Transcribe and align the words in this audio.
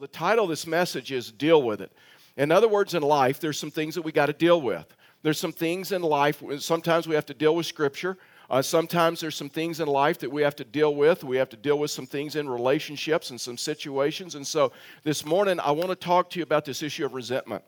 The 0.00 0.08
title 0.08 0.44
of 0.44 0.48
this 0.48 0.66
message 0.66 1.12
is 1.12 1.30
Deal 1.30 1.62
with 1.62 1.82
It. 1.82 1.92
In 2.38 2.50
other 2.50 2.68
words, 2.68 2.94
in 2.94 3.02
life, 3.02 3.38
there's 3.38 3.58
some 3.58 3.70
things 3.70 3.94
that 3.96 4.00
we 4.00 4.12
got 4.12 4.26
to 4.26 4.32
deal 4.32 4.58
with. 4.62 4.96
There's 5.22 5.38
some 5.38 5.52
things 5.52 5.92
in 5.92 6.00
life, 6.00 6.42
sometimes 6.60 7.06
we 7.06 7.14
have 7.14 7.26
to 7.26 7.34
deal 7.34 7.54
with 7.54 7.66
Scripture. 7.66 8.16
Uh, 8.48 8.62
sometimes 8.62 9.20
there's 9.20 9.36
some 9.36 9.50
things 9.50 9.78
in 9.78 9.86
life 9.86 10.18
that 10.20 10.32
we 10.32 10.40
have 10.40 10.56
to 10.56 10.64
deal 10.64 10.94
with. 10.94 11.22
We 11.22 11.36
have 11.36 11.50
to 11.50 11.56
deal 11.56 11.78
with 11.78 11.90
some 11.90 12.06
things 12.06 12.34
in 12.34 12.48
relationships 12.48 13.28
and 13.28 13.38
some 13.38 13.58
situations. 13.58 14.36
And 14.36 14.46
so 14.46 14.72
this 15.04 15.26
morning, 15.26 15.60
I 15.60 15.70
want 15.70 15.90
to 15.90 15.96
talk 15.96 16.30
to 16.30 16.38
you 16.38 16.44
about 16.44 16.64
this 16.64 16.82
issue 16.82 17.04
of 17.04 17.12
resentment. 17.12 17.62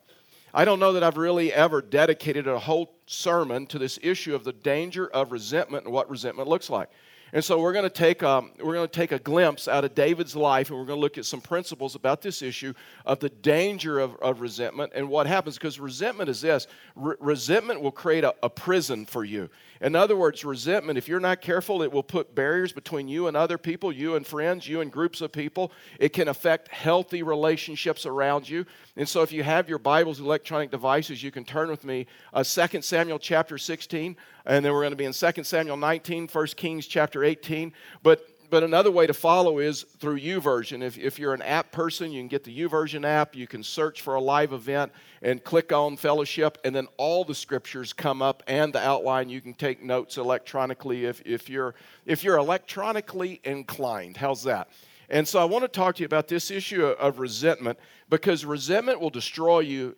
I 0.55 0.65
don't 0.65 0.79
know 0.79 0.93
that 0.93 1.03
I've 1.03 1.17
really 1.17 1.53
ever 1.53 1.83
dedicated 1.83 2.47
a 2.47 2.57
whole 2.57 2.95
sermon 3.05 3.67
to 3.67 3.77
this 3.77 3.99
issue 4.01 4.33
of 4.33 4.43
the 4.43 4.53
danger 4.53 5.07
of 5.07 5.31
resentment 5.31 5.85
and 5.85 5.93
what 5.93 6.09
resentment 6.09 6.49
looks 6.49 6.71
like. 6.71 6.89
And 7.33 7.43
so 7.43 7.59
we're 7.59 7.73
going 7.73 7.83
to 7.83 7.89
take 7.89 8.21
um, 8.21 8.51
we're 8.59 8.75
going 8.75 8.87
to 8.87 8.93
take 8.93 9.11
a 9.11 9.17
glimpse 9.17 9.67
out 9.67 9.83
of 9.83 9.95
David's 9.95 10.35
life, 10.35 10.69
and 10.69 10.77
we're 10.77 10.85
going 10.85 10.97
to 10.97 11.01
look 11.01 11.17
at 11.17 11.25
some 11.25 11.41
principles 11.41 11.95
about 11.95 12.21
this 12.21 12.43
issue 12.43 12.75
of 13.07 13.19
the 13.19 13.29
danger 13.29 13.99
of, 13.99 14.15
of 14.17 14.39
resentment 14.39 14.91
and 14.93 15.09
what 15.09 15.25
happens. 15.25 15.55
Because 15.57 15.79
resentment 15.79 16.29
is 16.29 16.41
this: 16.41 16.67
resentment 16.95 17.81
will 17.81 17.91
create 17.91 18.23
a, 18.23 18.35
a 18.43 18.49
prison 18.51 19.07
for 19.07 19.25
you. 19.25 19.49
In 19.83 19.97
other 19.97 20.15
words, 20.15 20.45
resentment, 20.45 20.97
if 20.97 21.09
you're 21.09 21.19
not 21.19 21.41
careful, 21.41 21.83
it 21.83 21.91
will 21.91 22.03
put 22.03 22.33
barriers 22.33 22.71
between 22.71 23.09
you 23.09 23.27
and 23.27 23.35
other 23.35 23.57
people, 23.57 23.91
you 23.91 24.15
and 24.15 24.25
friends, 24.25 24.65
you 24.65 24.79
and 24.79 24.89
groups 24.89 25.19
of 25.19 25.33
people. 25.33 25.73
It 25.99 26.13
can 26.13 26.29
affect 26.29 26.69
healthy 26.69 27.21
relationships 27.21 28.05
around 28.05 28.47
you. 28.47 28.65
And 28.95 29.09
so, 29.09 29.23
if 29.23 29.33
you 29.33 29.43
have 29.43 29.67
your 29.67 29.79
Bibles, 29.79 30.21
electronic 30.21 30.71
devices, 30.71 31.21
you 31.21 31.31
can 31.31 31.43
turn 31.43 31.69
with 31.69 31.83
me 31.83 32.07
uh, 32.33 32.45
2 32.45 32.81
Samuel 32.81 33.19
chapter 33.19 33.57
16, 33.57 34.15
and 34.45 34.63
then 34.63 34.71
we're 34.71 34.83
going 34.83 34.91
to 34.91 34.95
be 34.95 35.03
in 35.03 35.11
2 35.11 35.43
Samuel 35.43 35.75
19, 35.75 36.29
1 36.29 36.47
Kings 36.55 36.87
chapter 36.87 37.25
18. 37.25 37.73
But 38.03 38.25
but 38.53 38.61
another 38.61 38.91
way 38.91 39.07
to 39.07 39.15
follow 39.15 39.57
is 39.57 39.81
through 39.81 40.19
YouVersion. 40.19 40.83
If, 40.83 40.99
if 40.99 41.17
you're 41.17 41.33
an 41.33 41.41
app 41.41 41.71
person, 41.71 42.11
you 42.11 42.21
can 42.21 42.27
get 42.27 42.43
the 42.43 42.55
YouVersion 42.55 43.03
app. 43.03 43.35
You 43.35 43.47
can 43.47 43.63
search 43.63 44.01
for 44.01 44.13
a 44.13 44.21
live 44.21 44.53
event 44.53 44.91
and 45.23 45.43
click 45.43 45.71
on 45.71 45.97
fellowship, 45.97 46.59
and 46.63 46.75
then 46.75 46.87
all 46.97 47.25
the 47.25 47.33
scriptures 47.33 47.93
come 47.93 48.21
up 48.21 48.43
and 48.45 48.71
the 48.71 48.77
outline. 48.77 49.27
You 49.27 49.41
can 49.41 49.55
take 49.55 49.81
notes 49.81 50.17
electronically 50.17 51.05
if, 51.05 51.19
if, 51.25 51.49
you're, 51.49 51.73
if 52.05 52.23
you're 52.23 52.37
electronically 52.37 53.41
inclined. 53.43 54.17
How's 54.17 54.43
that? 54.43 54.69
And 55.09 55.27
so 55.27 55.39
I 55.39 55.45
want 55.45 55.63
to 55.63 55.67
talk 55.67 55.95
to 55.95 56.01
you 56.01 56.05
about 56.05 56.27
this 56.27 56.51
issue 56.51 56.85
of 56.85 57.17
resentment 57.17 57.79
because 58.07 58.45
resentment 58.45 59.01
will 59.01 59.09
destroy 59.09 59.61
you 59.61 59.95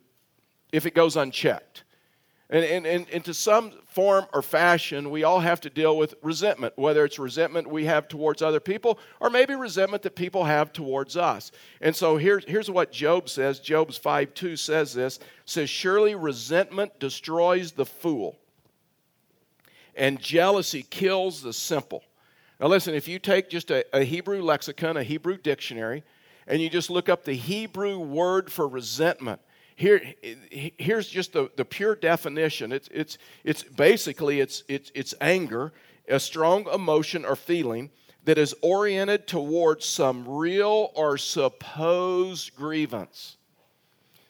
if 0.72 0.86
it 0.86 0.94
goes 0.94 1.14
unchecked. 1.18 1.84
And, 2.48 2.64
and, 2.64 2.86
and, 2.86 3.06
and, 3.12 3.24
to 3.24 3.34
some 3.34 3.72
form 3.86 4.26
or 4.32 4.40
fashion, 4.40 5.10
we 5.10 5.24
all 5.24 5.40
have 5.40 5.60
to 5.62 5.70
deal 5.70 5.98
with 5.98 6.14
resentment, 6.22 6.74
whether 6.76 7.04
it's 7.04 7.18
resentment 7.18 7.68
we 7.68 7.86
have 7.86 8.06
towards 8.06 8.40
other 8.40 8.60
people 8.60 9.00
or 9.18 9.30
maybe 9.30 9.56
resentment 9.56 10.04
that 10.04 10.14
people 10.14 10.44
have 10.44 10.72
towards 10.72 11.16
us. 11.16 11.50
And 11.80 11.94
so 11.94 12.16
here's, 12.16 12.44
here's 12.44 12.70
what 12.70 12.92
Job 12.92 13.28
says 13.28 13.58
Job's 13.58 13.96
5 13.96 14.32
2 14.32 14.56
says 14.56 14.94
this 14.94 15.18
says, 15.44 15.68
Surely 15.68 16.14
resentment 16.14 17.00
destroys 17.00 17.72
the 17.72 17.86
fool, 17.86 18.38
and 19.96 20.20
jealousy 20.20 20.84
kills 20.84 21.42
the 21.42 21.52
simple. 21.52 22.04
Now, 22.60 22.68
listen, 22.68 22.94
if 22.94 23.08
you 23.08 23.18
take 23.18 23.50
just 23.50 23.72
a, 23.72 23.84
a 23.92 24.04
Hebrew 24.04 24.40
lexicon, 24.40 24.96
a 24.96 25.02
Hebrew 25.02 25.36
dictionary, 25.36 26.04
and 26.46 26.62
you 26.62 26.70
just 26.70 26.90
look 26.90 27.08
up 27.08 27.24
the 27.24 27.34
Hebrew 27.34 27.98
word 27.98 28.52
for 28.52 28.68
resentment, 28.68 29.40
here, 29.76 30.00
here's 30.50 31.06
just 31.06 31.34
the, 31.34 31.50
the 31.56 31.64
pure 31.64 31.94
definition. 31.94 32.72
It's, 32.72 32.88
it's, 32.90 33.18
it's 33.44 33.62
basically 33.62 34.40
it's, 34.40 34.64
it's, 34.68 34.90
it's 34.94 35.14
anger, 35.20 35.72
a 36.08 36.18
strong 36.18 36.66
emotion 36.72 37.26
or 37.26 37.36
feeling 37.36 37.90
that 38.24 38.38
is 38.38 38.54
oriented 38.62 39.26
towards 39.26 39.84
some 39.84 40.26
real 40.26 40.90
or 40.94 41.18
supposed 41.18 42.56
grievance. 42.56 43.36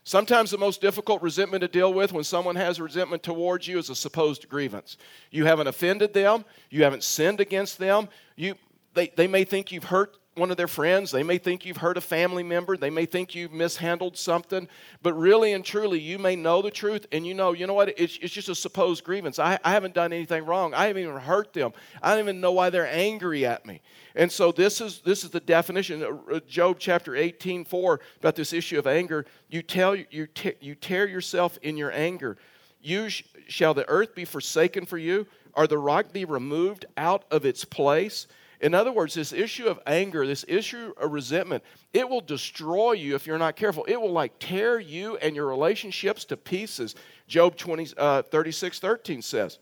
Sometimes 0.02 0.50
the 0.50 0.58
most 0.58 0.80
difficult 0.80 1.22
resentment 1.22 1.62
to 1.62 1.68
deal 1.68 1.94
with 1.94 2.12
when 2.12 2.24
someone 2.24 2.56
has 2.56 2.80
resentment 2.80 3.22
towards 3.22 3.68
you 3.68 3.78
is 3.78 3.88
a 3.88 3.94
supposed 3.94 4.48
grievance. 4.48 4.96
You 5.30 5.46
haven't 5.46 5.68
offended 5.68 6.12
them, 6.12 6.44
you 6.70 6.82
haven't 6.82 7.04
sinned 7.04 7.40
against 7.40 7.78
them, 7.78 8.08
you, 8.34 8.56
they, 8.94 9.08
they 9.16 9.26
may 9.28 9.44
think 9.44 9.70
you've 9.70 9.84
hurt 9.84 10.16
one 10.36 10.50
of 10.50 10.58
their 10.58 10.68
friends. 10.68 11.10
They 11.10 11.22
may 11.22 11.38
think 11.38 11.64
you've 11.64 11.78
hurt 11.78 11.96
a 11.96 12.00
family 12.02 12.42
member. 12.42 12.76
They 12.76 12.90
may 12.90 13.06
think 13.06 13.34
you've 13.34 13.52
mishandled 13.52 14.18
something. 14.18 14.68
But 15.02 15.14
really 15.14 15.54
and 15.54 15.64
truly, 15.64 15.98
you 15.98 16.18
may 16.18 16.36
know 16.36 16.60
the 16.60 16.70
truth 16.70 17.06
and 17.10 17.26
you 17.26 17.32
know, 17.32 17.52
you 17.52 17.66
know 17.66 17.74
what? 17.74 17.98
It's, 17.98 18.18
it's 18.20 18.34
just 18.34 18.50
a 18.50 18.54
supposed 18.54 19.02
grievance. 19.02 19.38
I, 19.38 19.58
I 19.64 19.72
haven't 19.72 19.94
done 19.94 20.12
anything 20.12 20.44
wrong. 20.44 20.74
I 20.74 20.86
haven't 20.86 21.02
even 21.02 21.16
hurt 21.16 21.54
them. 21.54 21.72
I 22.02 22.10
don't 22.10 22.20
even 22.20 22.40
know 22.40 22.52
why 22.52 22.68
they're 22.68 22.86
angry 22.86 23.46
at 23.46 23.64
me. 23.64 23.80
And 24.14 24.30
so 24.30 24.52
this 24.52 24.80
is, 24.80 25.00
this 25.00 25.24
is 25.24 25.30
the 25.30 25.40
definition. 25.40 26.02
Uh, 26.02 26.40
Job 26.46 26.76
chapter 26.78 27.16
18, 27.16 27.64
4, 27.64 28.00
about 28.20 28.36
this 28.36 28.52
issue 28.52 28.78
of 28.78 28.86
anger. 28.86 29.24
You, 29.48 29.62
tell, 29.62 29.96
you, 29.96 30.26
te- 30.26 30.56
you 30.60 30.74
tear 30.74 31.08
yourself 31.08 31.58
in 31.62 31.78
your 31.78 31.92
anger. 31.92 32.36
You 32.82 33.08
sh- 33.08 33.24
shall 33.48 33.72
the 33.72 33.88
earth 33.88 34.14
be 34.14 34.26
forsaken 34.26 34.84
for 34.84 34.98
you, 34.98 35.26
or 35.54 35.66
the 35.66 35.78
rock 35.78 36.12
be 36.12 36.26
removed 36.26 36.84
out 36.98 37.24
of 37.30 37.46
its 37.46 37.64
place? 37.64 38.26
In 38.60 38.74
other 38.74 38.92
words, 38.92 39.14
this 39.14 39.32
issue 39.32 39.66
of 39.66 39.78
anger, 39.86 40.26
this 40.26 40.44
issue 40.48 40.92
of 40.96 41.12
resentment, 41.12 41.62
it 41.92 42.08
will 42.08 42.20
destroy 42.20 42.92
you 42.92 43.14
if 43.14 43.26
you're 43.26 43.38
not 43.38 43.56
careful. 43.56 43.84
It 43.84 44.00
will 44.00 44.12
like 44.12 44.38
tear 44.38 44.78
you 44.78 45.16
and 45.18 45.36
your 45.36 45.46
relationships 45.46 46.24
to 46.26 46.36
pieces. 46.36 46.94
Job 47.28 47.56
20, 47.56 47.88
uh, 47.98 48.22
36 48.22 48.78
13 48.78 49.22
says, 49.22 49.58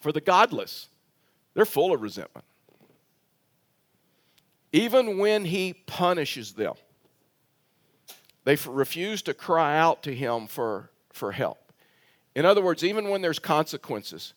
For 0.00 0.10
the 0.10 0.20
godless, 0.20 0.88
they're 1.54 1.64
full 1.64 1.94
of 1.94 2.02
resentment. 2.02 2.44
Even 4.72 5.18
when 5.18 5.44
he 5.44 5.72
punishes 5.72 6.54
them, 6.54 6.74
they 8.44 8.56
refuse 8.66 9.22
to 9.22 9.34
cry 9.34 9.78
out 9.78 10.02
to 10.02 10.14
him 10.14 10.48
for, 10.48 10.90
for 11.12 11.30
help. 11.30 11.72
In 12.34 12.44
other 12.44 12.60
words, 12.60 12.82
even 12.82 13.08
when 13.08 13.22
there's 13.22 13.38
consequences, 13.38 14.34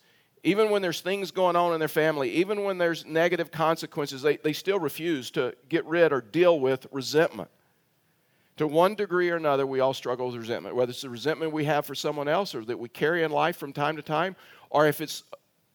even 0.47 0.69
when 0.69 0.81
there's 0.81 1.01
things 1.01 1.29
going 1.29 1.57
on 1.57 1.73
in 1.73 1.79
their 1.79 1.89
family, 1.89 2.31
even 2.31 2.63
when 2.63 2.77
there's 2.77 3.05
negative 3.05 3.51
consequences, 3.51 4.21
they, 4.21 4.37
they 4.37 4.53
still 4.53 4.79
refuse 4.79 5.29
to 5.31 5.53
get 5.67 5.83
rid 5.85 6.13
or 6.13 6.21
deal 6.21 6.57
with 6.57 6.87
resentment. 6.89 7.49
To 8.55 8.65
one 8.65 8.95
degree 8.95 9.29
or 9.29 9.35
another, 9.35 9.67
we 9.67 9.81
all 9.81 9.93
struggle 9.93 10.27
with 10.27 10.37
resentment, 10.37 10.73
whether 10.73 10.91
it's 10.91 11.01
the 11.01 11.09
resentment 11.09 11.51
we 11.51 11.65
have 11.65 11.85
for 11.85 11.95
someone 11.95 12.29
else 12.29 12.55
or 12.55 12.63
that 12.63 12.79
we 12.79 12.87
carry 12.87 13.23
in 13.23 13.31
life 13.31 13.57
from 13.57 13.73
time 13.73 13.97
to 13.97 14.01
time, 14.01 14.37
or 14.69 14.87
if 14.87 15.01
it's 15.01 15.23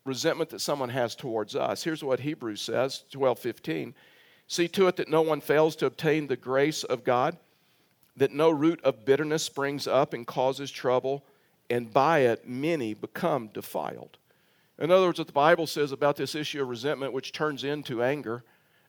resentment 0.06 0.48
that 0.48 0.62
someone 0.62 0.88
has 0.88 1.14
towards 1.14 1.54
us. 1.54 1.84
Here's 1.84 2.02
what 2.02 2.20
Hebrews 2.20 2.62
says, 2.62 3.04
12:15. 3.12 3.92
See 4.46 4.68
to 4.68 4.86
it 4.86 4.96
that 4.96 5.10
no 5.10 5.20
one 5.20 5.42
fails 5.42 5.76
to 5.76 5.86
obtain 5.86 6.28
the 6.28 6.36
grace 6.36 6.82
of 6.82 7.04
God, 7.04 7.36
that 8.16 8.32
no 8.32 8.48
root 8.48 8.80
of 8.84 9.04
bitterness 9.04 9.42
springs 9.42 9.86
up 9.86 10.14
and 10.14 10.26
causes 10.26 10.70
trouble, 10.70 11.26
and 11.68 11.92
by 11.92 12.20
it 12.20 12.48
many 12.48 12.94
become 12.94 13.48
defiled. 13.48 14.16
In 14.78 14.90
other 14.90 15.06
words, 15.06 15.18
what 15.18 15.26
the 15.26 15.32
Bible 15.32 15.66
says 15.66 15.92
about 15.92 16.16
this 16.16 16.34
issue 16.34 16.62
of 16.62 16.68
resentment, 16.68 17.12
which 17.12 17.32
turns 17.32 17.62
into 17.62 18.02
anger, 18.02 18.42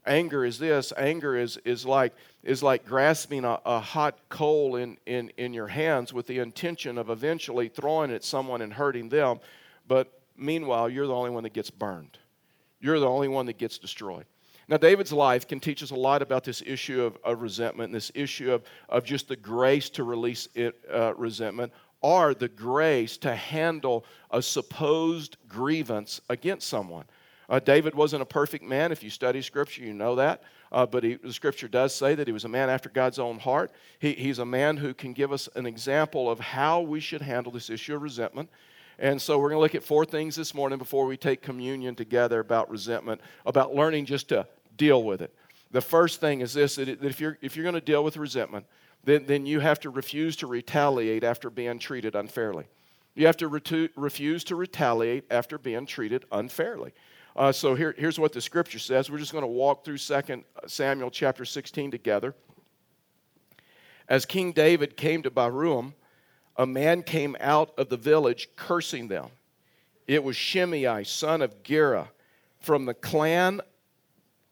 anger 0.05 0.45
is 0.45 0.59
this 0.59 0.94
anger 0.97 1.35
is, 1.38 1.57
is 1.66 1.85
like 1.85 2.13
is 2.44 2.61
like 2.61 2.85
grasping 2.85 3.45
a, 3.45 3.59
a 3.66 3.79
hot 3.79 4.17
coal 4.29 4.75
in, 4.75 4.97
in, 5.05 5.31
in 5.38 5.53
your 5.53 5.67
hands 5.67 6.13
with 6.13 6.27
the 6.27 6.39
intention 6.39 6.97
of 6.97 7.09
eventually 7.09 7.67
throwing 7.69 8.11
it 8.11 8.16
at 8.16 8.23
someone 8.23 8.61
and 8.61 8.73
hurting 8.73 9.09
them. 9.09 9.39
But 9.88 10.11
meanwhile 10.35 10.89
you're 10.89 11.07
the 11.07 11.13
only 11.13 11.29
one 11.29 11.44
that 11.44 11.53
gets 11.53 11.69
burned. 11.69 12.17
You're 12.79 13.00
the 13.00 13.07
only 13.07 13.29
one 13.29 13.45
that 13.45 13.57
gets 13.57 13.77
destroyed. 13.77 14.25
Now 14.67 14.77
david's 14.77 15.13
life 15.13 15.47
can 15.47 15.59
teach 15.59 15.83
us 15.83 15.91
a 15.91 15.95
lot 15.95 16.21
about 16.21 16.44
this 16.44 16.61
issue 16.65 17.03
of, 17.03 17.17
of 17.23 17.41
resentment 17.41 17.88
and 17.88 17.95
this 17.95 18.11
issue 18.13 18.51
of, 18.51 18.63
of 18.89 19.03
just 19.03 19.27
the 19.27 19.35
grace 19.35 19.89
to 19.91 20.03
release 20.03 20.47
it, 20.53 20.75
uh, 20.91 21.13
resentment 21.15 21.71
are 22.03 22.33
the 22.33 22.49
grace 22.49 23.17
to 23.17 23.35
handle 23.35 24.05
a 24.31 24.41
supposed 24.41 25.37
grievance 25.47 26.21
against 26.29 26.67
someone. 26.67 27.05
Uh, 27.49 27.59
David 27.59 27.95
wasn't 27.95 28.21
a 28.21 28.25
perfect 28.25 28.63
man. 28.63 28.91
If 28.91 29.03
you 29.03 29.09
study 29.09 29.41
Scripture, 29.41 29.83
you 29.83 29.93
know 29.93 30.15
that. 30.15 30.43
Uh, 30.71 30.85
but 30.85 31.03
he, 31.03 31.15
the 31.15 31.33
Scripture 31.33 31.67
does 31.67 31.93
say 31.93 32.15
that 32.15 32.27
he 32.27 32.33
was 32.33 32.45
a 32.45 32.49
man 32.49 32.69
after 32.69 32.89
God's 32.89 33.19
own 33.19 33.37
heart. 33.37 33.71
He, 33.99 34.13
he's 34.13 34.39
a 34.39 34.45
man 34.45 34.77
who 34.77 34.94
can 34.94 35.13
give 35.13 35.31
us 35.31 35.47
an 35.55 35.65
example 35.65 36.29
of 36.29 36.39
how 36.39 36.81
we 36.81 37.00
should 37.00 37.21
handle 37.21 37.51
this 37.51 37.69
issue 37.69 37.95
of 37.95 38.01
resentment. 38.01 38.49
And 38.97 39.21
so 39.21 39.38
we're 39.38 39.49
going 39.49 39.57
to 39.57 39.61
look 39.61 39.75
at 39.75 39.83
four 39.83 40.06
things 40.06 40.35
this 40.35 40.53
morning 40.53 40.79
before 40.79 41.06
we 41.06 41.17
take 41.17 41.41
communion 41.41 41.95
together 41.95 42.39
about 42.39 42.69
resentment, 42.69 43.21
about 43.45 43.75
learning 43.75 44.06
just 44.06 44.29
to 44.29 44.47
deal 44.77 45.03
with 45.03 45.21
it. 45.21 45.33
The 45.71 45.81
first 45.81 46.19
thing 46.19 46.41
is 46.41 46.53
this 46.53 46.75
that 46.75 46.88
if 46.88 47.19
you're, 47.19 47.38
if 47.41 47.56
you're 47.56 47.63
going 47.63 47.73
to 47.75 47.81
deal 47.81 48.03
with 48.03 48.17
resentment, 48.17 48.65
then, 49.03 49.25
then 49.25 49.45
you 49.45 49.59
have 49.59 49.79
to 49.81 49.89
refuse 49.89 50.35
to 50.38 50.47
retaliate 50.47 51.23
after 51.23 51.50
being 51.50 51.79
treated 51.79 52.15
unfairly. 52.15 52.65
You 53.15 53.25
have 53.27 53.38
to 53.38 53.47
re- 53.47 53.89
refuse 53.95 54.44
to 54.45 54.55
retaliate 54.55 55.25
after 55.29 55.57
being 55.57 55.85
treated 55.85 56.25
unfairly. 56.31 56.94
Uh, 57.35 57.51
so 57.51 57.75
here, 57.75 57.95
here's 57.97 58.19
what 58.19 58.31
the 58.31 58.41
scripture 58.41 58.79
says. 58.79 59.09
We're 59.09 59.17
just 59.17 59.31
going 59.31 59.44
to 59.44 59.47
walk 59.47 59.83
through 59.83 59.97
2 59.97 60.44
Samuel 60.67 61.11
chapter 61.11 61.45
16 61.45 61.91
together. 61.91 62.35
As 64.07 64.25
King 64.25 64.51
David 64.51 64.95
came 64.97 65.23
to 65.23 65.31
Bahurim, 65.31 65.94
a 66.56 66.65
man 66.65 67.01
came 67.01 67.35
out 67.39 67.73
of 67.77 67.89
the 67.89 67.97
village 67.97 68.49
cursing 68.56 69.07
them. 69.07 69.29
It 70.07 70.23
was 70.23 70.35
Shimei, 70.35 71.03
son 71.03 71.41
of 71.41 71.63
Gera, 71.63 72.09
from 72.59 72.85
the 72.85 72.94
clan, 72.94 73.61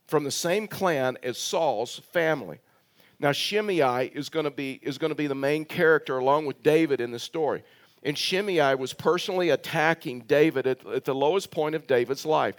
from 0.07 0.24
the 0.24 0.31
same 0.31 0.68
clan 0.68 1.18
as 1.21 1.38
Saul's 1.38 2.00
family. 2.12 2.59
Now, 3.21 3.31
Shimei 3.31 4.07
is 4.07 4.29
going 4.29 4.45
to 4.45 4.51
be, 4.51 4.79
is 4.81 4.97
going 4.97 5.12
to 5.12 5.15
be 5.15 5.27
the 5.27 5.35
main 5.35 5.63
character 5.63 6.18
along 6.18 6.47
with 6.47 6.63
David 6.63 7.00
in 7.00 7.12
the 7.12 7.19
story. 7.19 7.63
And 8.01 8.18
Shimei 8.18 8.73
was 8.73 8.94
personally 8.94 9.51
attacking 9.51 10.21
David 10.21 10.65
at, 10.65 10.83
at 10.88 11.06
the 11.06 11.13
lowest 11.13 11.51
point 11.51 11.75
of 11.75 11.85
David's 11.85 12.25
life. 12.25 12.56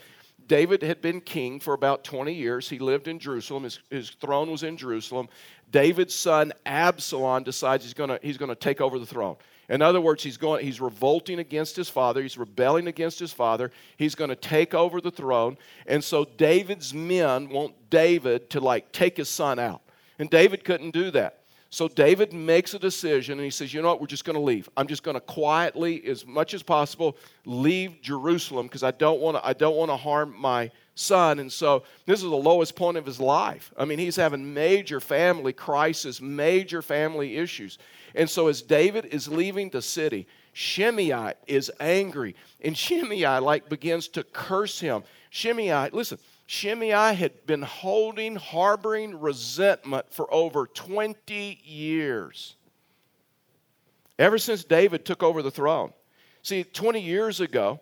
David 0.47 0.83
had 0.83 1.03
been 1.03 1.21
king 1.21 1.59
for 1.59 1.75
about 1.75 2.05
20 2.05 2.33
years. 2.33 2.69
He 2.69 2.79
lived 2.79 3.09
in 3.09 3.19
Jerusalem. 3.19 3.65
His, 3.65 3.81
his 3.91 4.11
throne 4.11 4.53
was 4.53 4.63
in 4.63 4.77
Jerusalem. 4.77 5.29
David's 5.73 6.15
son 6.15 6.53
Absalom 6.65 7.43
decides 7.43 7.83
he's 7.83 7.95
going 7.95 8.17
he's 8.23 8.39
to 8.39 8.55
take 8.55 8.81
over 8.81 9.01
the 9.01 9.07
throne. 9.07 9.35
In 9.69 9.83
other 9.83 10.01
words, 10.01 10.23
he's, 10.23 10.37
going, 10.37 10.65
he's 10.65 10.81
revolting 10.81 11.41
against 11.41 11.75
his 11.75 11.89
father. 11.89 12.23
He's 12.23 12.39
rebelling 12.39 12.87
against 12.87 13.19
his 13.19 13.33
father. 13.33 13.73
He's 13.97 14.15
going 14.15 14.31
to 14.31 14.37
take 14.37 14.75
over 14.75 15.01
the 15.01 15.11
throne. 15.11 15.57
And 15.89 16.05
so 16.05 16.25
David's 16.25 16.95
men 16.95 17.49
want 17.49 17.75
David 17.91 18.49
to 18.51 18.61
like 18.61 18.93
take 18.93 19.17
his 19.17 19.29
son 19.29 19.59
out. 19.59 19.83
And 20.23 20.31
David 20.31 20.63
couldn't 20.63 20.93
do 20.93 21.11
that. 21.11 21.41
So 21.69 21.89
David 21.89 22.33
makes 22.33 22.75
a 22.75 22.79
decision 22.79 23.41
and 23.41 23.45
he 23.45 23.51
says, 23.51 23.75
You 23.75 23.83
know 23.83 23.89
what? 23.89 24.01
We're 24.01 24.07
just 24.07 24.25
going 24.25 24.37
to 24.37 24.41
leave. 24.41 24.69
I'm 24.77 24.87
just 24.87 25.03
going 25.03 25.17
to 25.17 25.21
quietly, 25.21 26.01
as 26.07 26.25
much 26.25 26.55
as 26.55 26.63
possible, 26.63 27.17
leave 27.45 28.01
Jerusalem 28.03 28.69
because 28.69 28.85
I 28.85 28.93
don't 28.93 29.19
want 29.19 29.37
to 29.37 29.45
I 29.45 29.53
don't 29.53 29.75
want 29.75 29.91
to 29.91 29.97
harm 29.97 30.33
my 30.39 30.71
son. 30.95 31.41
And 31.41 31.51
so 31.51 31.83
this 32.07 32.23
is 32.23 32.31
the 32.31 32.37
lowest 32.37 32.77
point 32.77 32.99
of 32.99 33.05
his 33.05 33.19
life. 33.19 33.73
I 33.77 33.85
mean, 33.85 33.99
he's 33.99 34.15
having 34.15 34.55
major 34.55 35.01
family 35.01 35.53
crisis, 35.53 36.21
major 36.21 36.83
family 36.83 37.37
issues. 37.37 37.79
And 38.15 38.31
so 38.31 38.47
as 38.47 38.63
David 38.63 39.07
is 39.07 39.27
leaving 39.27 39.71
the 39.71 39.83
city, 39.83 40.29
Shimei 40.53 41.33
is 41.49 41.69
angry. 41.81 42.37
And 42.61 42.79
Shimei 42.79 43.27
like 43.41 43.69
begins 43.69 44.07
to 44.09 44.23
curse 44.23 44.79
him. 44.79 45.03
Shimei, 45.31 45.91
listen, 45.91 46.19
Shimei 46.53 47.15
had 47.15 47.47
been 47.47 47.63
holding, 47.63 48.37
harboring 48.37 49.19
resentment 49.19 50.13
for 50.13 50.33
over 50.33 50.67
20 50.67 51.63
years. 51.65 52.57
Ever 54.19 54.37
since 54.37 54.63
David 54.63 55.07
took 55.07 55.23
over 55.23 55.41
the 55.41 55.51
throne. 55.51 55.95
See, 56.43 56.63
20 56.63 57.01
years 57.01 57.41
ago, 57.41 57.81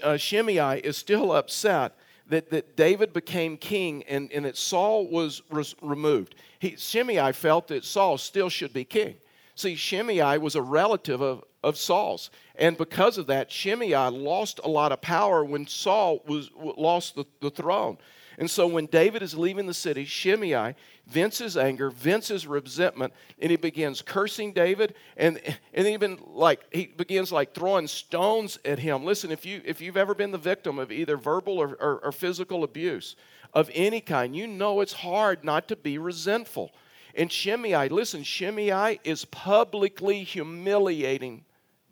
uh, 0.00 0.16
Shimei 0.16 0.78
is 0.78 0.96
still 0.96 1.32
upset 1.32 1.96
that, 2.28 2.50
that 2.50 2.76
David 2.76 3.12
became 3.12 3.56
king 3.56 4.04
and, 4.04 4.30
and 4.30 4.44
that 4.44 4.56
Saul 4.56 5.08
was 5.08 5.42
res- 5.50 5.74
removed. 5.82 6.36
He, 6.60 6.76
Shimei 6.76 7.32
felt 7.32 7.66
that 7.66 7.84
Saul 7.84 8.16
still 8.16 8.48
should 8.48 8.72
be 8.72 8.84
king. 8.84 9.16
See, 9.56 9.74
Shimei 9.74 10.38
was 10.38 10.54
a 10.54 10.62
relative 10.62 11.20
of, 11.20 11.42
of 11.62 11.76
Saul's. 11.76 12.30
And 12.56 12.76
because 12.76 13.18
of 13.18 13.26
that, 13.26 13.50
Shimei 13.50 13.94
lost 14.10 14.60
a 14.62 14.68
lot 14.68 14.92
of 14.92 15.00
power 15.00 15.44
when 15.44 15.66
Saul 15.66 16.22
was, 16.26 16.50
lost 16.56 17.14
the, 17.14 17.24
the 17.40 17.50
throne. 17.50 17.98
And 18.38 18.48
so 18.48 18.68
when 18.68 18.86
David 18.86 19.22
is 19.22 19.36
leaving 19.36 19.66
the 19.66 19.74
city, 19.74 20.04
Shimei 20.04 20.76
vents 21.08 21.38
his 21.38 21.56
anger, 21.56 21.90
vents 21.90 22.28
his 22.28 22.46
resentment, 22.46 23.12
and 23.40 23.50
he 23.50 23.56
begins 23.56 24.00
cursing 24.00 24.52
David, 24.52 24.94
and, 25.16 25.40
and 25.74 25.88
even 25.88 26.20
like 26.24 26.60
he 26.70 26.86
begins 26.86 27.32
like 27.32 27.52
throwing 27.52 27.88
stones 27.88 28.56
at 28.64 28.78
him. 28.78 29.04
Listen, 29.04 29.32
if 29.32 29.44
you 29.44 29.60
if 29.64 29.80
you've 29.80 29.96
ever 29.96 30.14
been 30.14 30.30
the 30.30 30.38
victim 30.38 30.78
of 30.78 30.92
either 30.92 31.16
verbal 31.16 31.58
or, 31.58 31.76
or, 31.80 31.98
or 32.04 32.12
physical 32.12 32.62
abuse 32.62 33.16
of 33.54 33.68
any 33.74 34.00
kind, 34.00 34.36
you 34.36 34.46
know 34.46 34.82
it's 34.82 34.92
hard 34.92 35.42
not 35.42 35.66
to 35.66 35.74
be 35.74 35.98
resentful. 35.98 36.70
And 37.16 37.32
Shimei, 37.32 37.88
listen, 37.88 38.22
Shimei 38.22 39.00
is 39.02 39.24
publicly 39.24 40.22
humiliating 40.22 41.44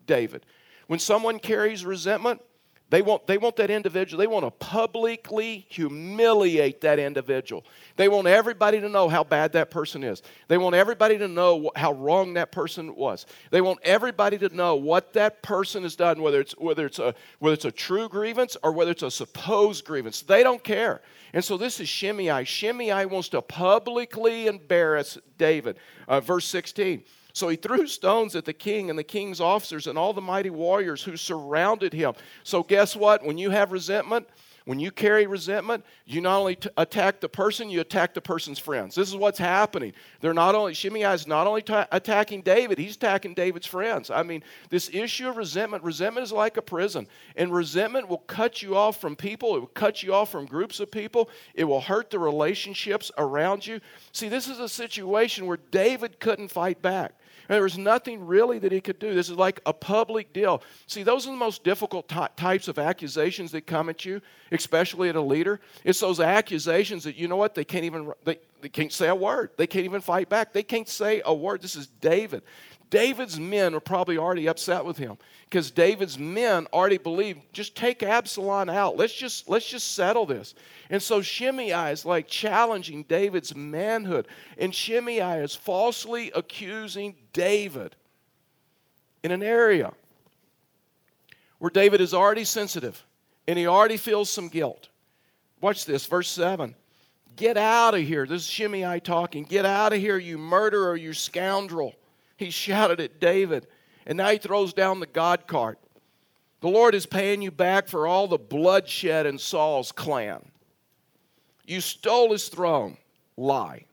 David. 0.07 0.45
When 0.87 0.99
someone 0.99 1.37
carries 1.37 1.85
resentment, 1.85 2.41
they 2.89 3.01
want, 3.01 3.27
they 3.27 3.37
want 3.37 3.57
that 3.57 3.69
individual, 3.69 4.17
they 4.17 4.27
want 4.27 4.45
to 4.45 4.51
publicly 4.51 5.65
humiliate 5.67 6.79
that 6.81 6.99
individual. 6.99 7.65
They 7.97 8.07
want 8.07 8.27
everybody 8.27 8.79
to 8.79 8.87
know 8.87 9.09
how 9.09 9.25
bad 9.25 9.51
that 9.53 9.69
person 9.69 10.05
is. 10.05 10.21
They 10.47 10.57
want 10.57 10.73
everybody 10.73 11.17
to 11.17 11.27
know 11.27 11.69
how 11.75 11.91
wrong 11.91 12.35
that 12.35 12.53
person 12.53 12.95
was. 12.95 13.25
They 13.51 13.59
want 13.59 13.79
everybody 13.83 14.37
to 14.37 14.55
know 14.55 14.75
what 14.75 15.11
that 15.13 15.43
person 15.43 15.83
has 15.83 15.97
done, 15.97 16.21
whether 16.21 16.39
it's, 16.39 16.53
whether 16.53 16.85
it's, 16.85 16.99
a, 16.99 17.13
whether 17.39 17.55
it's 17.55 17.65
a 17.65 17.71
true 17.71 18.07
grievance 18.07 18.55
or 18.63 18.71
whether 18.71 18.91
it's 18.91 19.03
a 19.03 19.11
supposed 19.11 19.83
grievance. 19.83 20.21
They 20.21 20.41
don't 20.41 20.63
care. 20.63 21.01
And 21.33 21.43
so 21.43 21.57
this 21.57 21.81
is 21.81 21.89
Shimei. 21.89 22.45
Shimei 22.45 23.03
wants 23.05 23.27
to 23.29 23.41
publicly 23.41 24.47
embarrass 24.47 25.17
David. 25.37 25.77
Uh, 26.07 26.21
verse 26.21 26.45
16. 26.45 27.03
So 27.37 27.49
he 27.49 27.55
threw 27.55 27.85
stones 27.85 28.35
at 28.35 28.45
the 28.45 28.53
king 28.53 28.89
and 28.89 28.97
the 28.97 29.03
king's 29.03 29.39
officers 29.39 29.85
and 29.85 29.95
all 29.95 30.11
the 30.11 30.21
mighty 30.21 30.49
warriors 30.49 31.03
who 31.03 31.15
surrounded 31.15 31.93
him. 31.93 32.13
So, 32.43 32.63
guess 32.63 32.95
what? 32.95 33.23
When 33.23 33.37
you 33.37 33.51
have 33.51 33.71
resentment, 33.71 34.27
when 34.65 34.79
you 34.79 34.89
carry 34.89 35.27
resentment, 35.27 35.85
you 36.05 36.19
not 36.19 36.39
only 36.39 36.55
t- 36.55 36.69
attack 36.77 37.21
the 37.21 37.29
person, 37.29 37.69
you 37.69 37.79
attack 37.79 38.15
the 38.15 38.21
person's 38.21 38.57
friends. 38.57 38.95
This 38.95 39.07
is 39.07 39.15
what's 39.15 39.37
happening. 39.37 39.93
They're 40.19 40.33
not 40.33 40.55
only, 40.55 40.73
Shimei 40.73 41.03
is 41.13 41.27
not 41.27 41.45
only 41.45 41.61
ta- 41.61 41.87
attacking 41.91 42.41
David, 42.41 42.79
he's 42.79 42.95
attacking 42.95 43.35
David's 43.35 43.67
friends. 43.67 44.09
I 44.09 44.23
mean, 44.23 44.43
this 44.69 44.89
issue 44.91 45.29
of 45.29 45.37
resentment, 45.37 45.83
resentment 45.83 46.25
is 46.25 46.33
like 46.33 46.57
a 46.57 46.61
prison. 46.63 47.07
And 47.35 47.53
resentment 47.53 48.09
will 48.09 48.17
cut 48.17 48.63
you 48.63 48.75
off 48.75 48.99
from 48.99 49.15
people, 49.15 49.55
it 49.55 49.59
will 49.59 49.67
cut 49.67 50.01
you 50.01 50.13
off 50.13 50.31
from 50.31 50.47
groups 50.47 50.79
of 50.79 50.89
people, 50.89 51.29
it 51.53 51.65
will 51.65 51.81
hurt 51.81 52.09
the 52.09 52.19
relationships 52.19 53.11
around 53.17 53.65
you. 53.65 53.79
See, 54.11 54.27
this 54.27 54.49
is 54.49 54.59
a 54.59 54.67
situation 54.67 55.45
where 55.45 55.59
David 55.69 56.19
couldn't 56.19 56.49
fight 56.49 56.81
back. 56.81 57.13
There 57.47 57.63
was 57.63 57.77
nothing 57.77 58.25
really 58.25 58.59
that 58.59 58.71
he 58.71 58.81
could 58.81 58.99
do. 58.99 59.13
This 59.13 59.29
is 59.29 59.37
like 59.37 59.61
a 59.65 59.73
public 59.73 60.33
deal. 60.33 60.61
See, 60.85 61.03
those 61.03 61.27
are 61.27 61.31
the 61.31 61.37
most 61.37 61.63
difficult 61.63 62.07
ty- 62.07 62.29
types 62.35 62.67
of 62.67 62.77
accusations 62.77 63.51
that 63.51 63.67
come 63.67 63.89
at 63.89 64.05
you, 64.05 64.21
especially 64.51 65.09
at 65.09 65.15
a 65.15 65.21
leader. 65.21 65.59
It's 65.83 65.99
those 65.99 66.19
accusations 66.19 67.03
that, 67.05 67.15
you 67.15 67.27
know 67.27 67.37
what, 67.37 67.55
they 67.55 67.63
can't 67.63 67.85
even, 67.85 68.11
they, 68.23 68.39
they 68.61 68.69
can't 68.69 68.91
say 68.91 69.07
a 69.07 69.15
word. 69.15 69.51
They 69.57 69.67
can't 69.67 69.85
even 69.85 70.01
fight 70.01 70.29
back. 70.29 70.53
They 70.53 70.63
can't 70.63 70.89
say 70.89 71.21
a 71.25 71.33
word. 71.33 71.61
This 71.61 71.75
is 71.75 71.87
David. 71.87 72.43
David's 72.89 73.39
men 73.39 73.75
are 73.75 73.79
probably 73.79 74.17
already 74.17 74.47
upset 74.47 74.85
with 74.85 74.97
him 74.97 75.17
because 75.49 75.71
David's 75.71 76.17
men 76.17 76.67
already 76.71 76.97
believed 76.97 77.41
just 77.51 77.75
take 77.75 78.01
Absalom 78.01 78.69
out. 78.69 78.95
Let's 78.95 79.13
just 79.13 79.49
let's 79.49 79.67
just 79.67 79.93
settle 79.93 80.25
this. 80.25 80.55
And 80.89 81.01
so 81.01 81.21
Shimei 81.21 81.91
is 81.91 82.05
like 82.05 82.27
challenging 82.27 83.03
David's 83.03 83.55
manhood, 83.55 84.27
and 84.57 84.73
Shimei 84.73 85.41
is 85.41 85.55
falsely 85.55 86.31
accusing 86.33 87.15
David 87.33 87.95
in 89.23 89.31
an 89.31 89.43
area 89.43 89.91
where 91.59 91.71
David 91.71 91.99
is 91.99 92.13
already 92.13 92.43
sensitive 92.43 93.03
and 93.47 93.57
he 93.57 93.67
already 93.67 93.97
feels 93.97 94.29
some 94.29 94.47
guilt. 94.47 94.89
Watch 95.59 95.85
this, 95.85 96.05
verse 96.05 96.29
7. 96.29 96.75
Get 97.35 97.57
out 97.57 97.95
of 97.95 98.01
here. 98.01 98.25
This 98.25 98.43
is 98.43 98.47
Shimei 98.47 98.99
talking. 98.99 99.43
Get 99.43 99.65
out 99.65 99.93
of 99.93 99.99
here, 99.99 100.17
you 100.17 100.37
murderer, 100.37 100.95
you 100.95 101.13
scoundrel. 101.13 101.95
He 102.37 102.49
shouted 102.49 102.99
at 102.99 103.19
David. 103.19 103.67
And 104.05 104.17
now 104.17 104.29
he 104.29 104.37
throws 104.37 104.73
down 104.73 104.99
the 104.99 105.05
God 105.05 105.47
cart. 105.47 105.79
The 106.61 106.69
Lord 106.69 106.95
is 106.95 107.05
paying 107.05 107.41
you 107.41 107.51
back 107.51 107.87
for 107.87 108.07
all 108.07 108.27
the 108.27 108.37
bloodshed 108.37 109.25
in 109.25 109.37
Saul's 109.37 109.91
clan. 109.91 110.43
You 111.65 111.81
stole 111.81 112.31
his 112.31 112.47
throne. 112.47 112.97
Lie. 113.35 113.85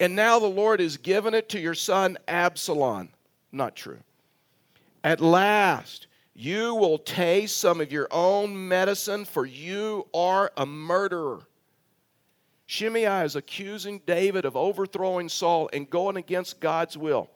And 0.00 0.14
now 0.14 0.38
the 0.38 0.46
Lord 0.46 0.80
has 0.80 0.96
given 0.96 1.34
it 1.34 1.48
to 1.50 1.60
your 1.60 1.74
son 1.74 2.16
Absalom. 2.28 3.08
Not 3.50 3.74
true. 3.74 3.98
At 5.02 5.20
last, 5.20 6.06
you 6.34 6.74
will 6.74 6.98
taste 6.98 7.58
some 7.58 7.80
of 7.80 7.90
your 7.90 8.06
own 8.10 8.68
medicine, 8.68 9.24
for 9.24 9.44
you 9.44 10.06
are 10.14 10.52
a 10.56 10.64
murderer. 10.64 11.40
Shimei 12.66 13.24
is 13.24 13.34
accusing 13.34 14.00
David 14.06 14.44
of 14.44 14.56
overthrowing 14.56 15.28
Saul 15.28 15.68
and 15.72 15.90
going 15.90 16.16
against 16.16 16.60
God's 16.60 16.96
will. 16.96 17.28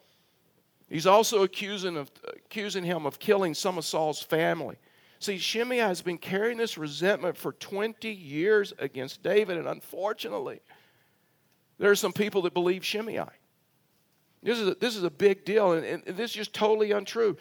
He's 0.93 1.07
also 1.07 1.43
accusing, 1.43 1.97
of, 1.97 2.13
accusing 2.37 2.85
him 2.85 3.07
of 3.07 3.19
killing 3.19 3.55
some 3.55 3.79
of 3.79 3.85
Saul's 3.87 4.21
family. 4.21 4.77
See, 5.21 5.39
Shimei 5.39 5.79
has 5.79 6.03
been 6.03 6.19
carrying 6.19 6.59
this 6.59 6.77
resentment 6.77 7.35
for 7.35 7.53
20 7.53 8.13
years 8.13 8.75
against 8.79 9.23
David, 9.23 9.57
and 9.57 9.67
unfortunately, 9.67 10.61
there 11.79 11.91
are 11.91 11.97
some 11.97 12.13
people 12.13 12.43
that 12.43 12.53
believe 12.53 12.85
Shimei. 12.85 13.25
This 14.43 14.59
is 14.59 14.69
a, 14.69 14.75
this 14.75 14.95
is 14.95 15.03
a 15.03 15.11
big 15.11 15.47
deal, 15.47 15.73
and, 15.73 15.87
and 15.87 16.03
this 16.15 16.33
is 16.33 16.37
just 16.37 16.53
totally 16.53 16.93
untrue. 16.93 17.39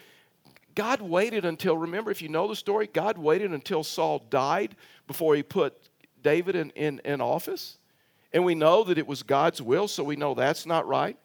God 0.74 1.02
waited 1.02 1.44
until, 1.44 1.76
remember, 1.76 2.10
if 2.10 2.22
you 2.22 2.30
know 2.30 2.48
the 2.48 2.56
story, 2.56 2.88
God 2.90 3.18
waited 3.18 3.52
until 3.52 3.84
Saul 3.84 4.20
died 4.30 4.76
before 5.06 5.36
he 5.36 5.42
put 5.42 5.90
David 6.22 6.56
in, 6.56 6.70
in, 6.70 7.02
in 7.04 7.20
office. 7.20 7.76
And 8.32 8.46
we 8.46 8.54
know 8.54 8.82
that 8.84 8.96
it 8.96 9.06
was 9.06 9.22
God's 9.22 9.60
will, 9.60 9.88
so 9.88 10.02
we 10.02 10.16
know 10.16 10.32
that's 10.32 10.64
not 10.64 10.88
right. 10.88 11.18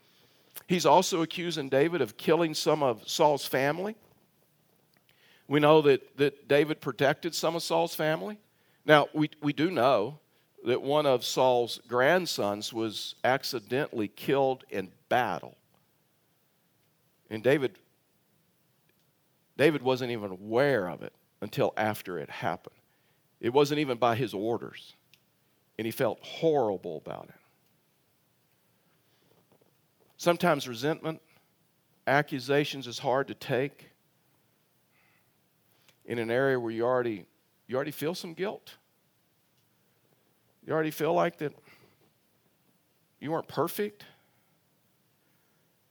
He's 0.65 0.85
also 0.85 1.21
accusing 1.21 1.69
David 1.69 2.01
of 2.01 2.17
killing 2.17 2.53
some 2.53 2.81
of 2.81 3.07
Saul's 3.07 3.45
family. 3.45 3.95
We 5.47 5.59
know 5.59 5.81
that, 5.81 6.17
that 6.17 6.47
David 6.47 6.81
protected 6.81 7.35
some 7.35 7.55
of 7.55 7.63
Saul's 7.63 7.95
family. 7.95 8.37
Now, 8.85 9.07
we, 9.13 9.29
we 9.41 9.53
do 9.53 9.69
know 9.71 10.19
that 10.65 10.81
one 10.81 11.05
of 11.05 11.23
Saul's 11.23 11.79
grandsons 11.87 12.73
was 12.73 13.15
accidentally 13.23 14.07
killed 14.07 14.65
in 14.69 14.89
battle. 15.07 15.55
And 17.29 17.43
David, 17.43 17.77
David 19.57 19.81
wasn't 19.81 20.11
even 20.11 20.31
aware 20.31 20.89
of 20.89 21.03
it 21.03 21.13
until 21.41 21.73
after 21.77 22.17
it 22.17 22.29
happened. 22.29 22.75
It 23.39 23.53
wasn't 23.53 23.79
even 23.79 23.97
by 23.97 24.15
his 24.15 24.33
orders. 24.33 24.93
And 25.77 25.85
he 25.85 25.91
felt 25.91 26.19
horrible 26.21 26.97
about 26.97 27.29
it. 27.29 27.35
Sometimes 30.17 30.67
resentment, 30.67 31.21
accusations 32.07 32.87
is 32.87 32.97
hard 32.97 33.27
to 33.27 33.35
take 33.35 33.91
in 36.05 36.17
an 36.17 36.31
area 36.31 36.59
where 36.59 36.71
you 36.71 36.83
already 36.83 37.27
you 37.67 37.75
already 37.75 37.91
feel 37.91 38.15
some 38.15 38.33
guilt. 38.33 38.75
You 40.65 40.73
already 40.73 40.91
feel 40.91 41.13
like 41.13 41.37
that 41.37 41.53
you 43.19 43.31
weren't 43.31 43.47
perfect. 43.47 44.05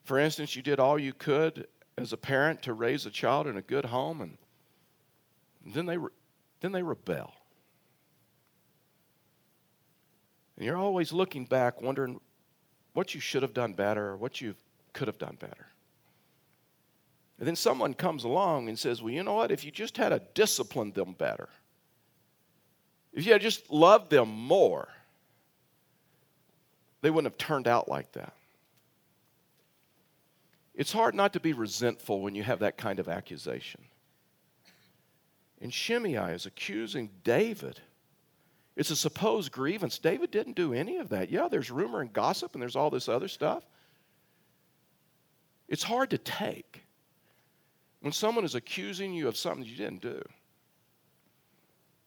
For 0.03 0.17
instance, 0.17 0.55
you 0.55 0.61
did 0.61 0.79
all 0.79 0.97
you 0.97 1.13
could 1.13 1.67
as 1.97 2.13
a 2.13 2.17
parent 2.17 2.61
to 2.63 2.73
raise 2.73 3.05
a 3.05 3.11
child 3.11 3.47
in 3.47 3.57
a 3.57 3.61
good 3.61 3.85
home 3.85 4.21
and 4.21 4.37
then 5.73 5.85
they 5.85 5.97
then 6.59 6.71
they 6.73 6.83
rebel. 6.83 7.33
And 10.57 10.65
you're 10.65 10.77
always 10.77 11.13
looking 11.13 11.45
back 11.45 11.81
wondering 11.81 12.19
what 12.97 13.13
you 13.13 13.21
should 13.21 13.43
have 13.43 13.53
done 13.53 13.73
better 13.73 14.07
or 14.07 14.17
what 14.17 14.41
you 14.41 14.55
could 14.91 15.07
have 15.07 15.19
done 15.19 15.37
better. 15.39 15.67
And 17.37 17.47
then 17.47 17.55
someone 17.55 17.93
comes 17.93 18.23
along 18.23 18.69
and 18.69 18.79
says, 18.79 19.03
Well, 19.03 19.13
you 19.13 19.21
know 19.21 19.35
what? 19.35 19.51
If 19.51 19.63
you 19.63 19.69
just 19.69 19.97
had 19.97 20.09
to 20.09 20.19
discipline 20.33 20.93
them 20.93 21.13
better, 21.13 21.47
if 23.13 23.23
you 23.23 23.33
had 23.33 23.43
just 23.43 23.69
loved 23.69 24.09
them 24.09 24.29
more, 24.29 24.87
they 27.03 27.11
wouldn't 27.11 27.31
have 27.31 27.37
turned 27.37 27.67
out 27.67 27.87
like 27.87 28.13
that. 28.13 28.33
It's 30.73 30.91
hard 30.91 31.13
not 31.13 31.33
to 31.33 31.39
be 31.39 31.53
resentful 31.53 32.21
when 32.21 32.33
you 32.33 32.41
have 32.41 32.59
that 32.59 32.77
kind 32.77 32.97
of 32.97 33.07
accusation. 33.07 33.81
And 35.61 35.71
Shimei 35.71 36.33
is 36.33 36.47
accusing 36.47 37.11
David. 37.23 37.79
It's 38.77 38.91
a 38.91 38.95
supposed 38.95 39.51
grievance. 39.51 39.97
David 39.97 40.29
didn't 40.29 40.55
do 40.55 40.71
any 40.71 40.97
of 40.97 41.09
that. 41.09 41.31
Yeah, 41.31 41.47
there's 41.49 41.71
rumor 41.71 41.99
and 41.99 42.13
gossip 42.13 42.53
and 42.53 42.61
there's 42.61 42.75
all 42.75 42.91
this 42.91 43.09
other 43.09 43.27
stuff. 43.27 43.65
It's 45.67 45.81
hard 45.81 46.11
to 46.11 46.19
take 46.19 46.83
when 48.01 48.13
someone 48.13 48.45
is 48.45 48.53
accusing 48.53 49.13
you 49.13 49.27
of 49.27 49.35
something 49.35 49.65
you 49.65 49.75
didn't 49.75 50.03
do. 50.03 50.21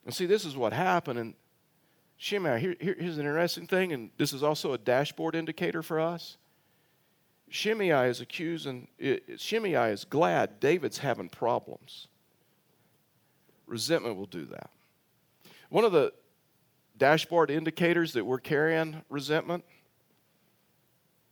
And 0.06 0.14
see, 0.14 0.26
this 0.26 0.44
is 0.44 0.56
what 0.56 0.72
happened. 0.72 1.18
And 1.18 1.34
Shimei, 2.16 2.60
here, 2.60 2.76
here, 2.80 2.96
here's 2.98 3.18
an 3.18 3.26
interesting 3.26 3.66
thing, 3.66 3.92
and 3.92 4.10
this 4.16 4.32
is 4.32 4.44
also 4.44 4.72
a 4.72 4.78
dashboard 4.78 5.34
indicator 5.34 5.82
for 5.82 5.98
us. 5.98 6.36
Shimei 7.48 8.08
is 8.08 8.20
accusing, 8.20 8.86
Shimei 9.36 9.90
is 9.90 10.04
glad 10.04 10.60
David's 10.60 10.98
having 10.98 11.28
problems. 11.28 12.06
Resentment 13.66 14.16
will 14.16 14.26
do 14.26 14.44
that. 14.46 14.70
One 15.68 15.84
of 15.84 15.90
the 15.90 16.12
dashboard 17.00 17.50
indicators 17.50 18.12
that 18.12 18.24
we're 18.24 18.38
carrying 18.38 19.02
resentment, 19.08 19.64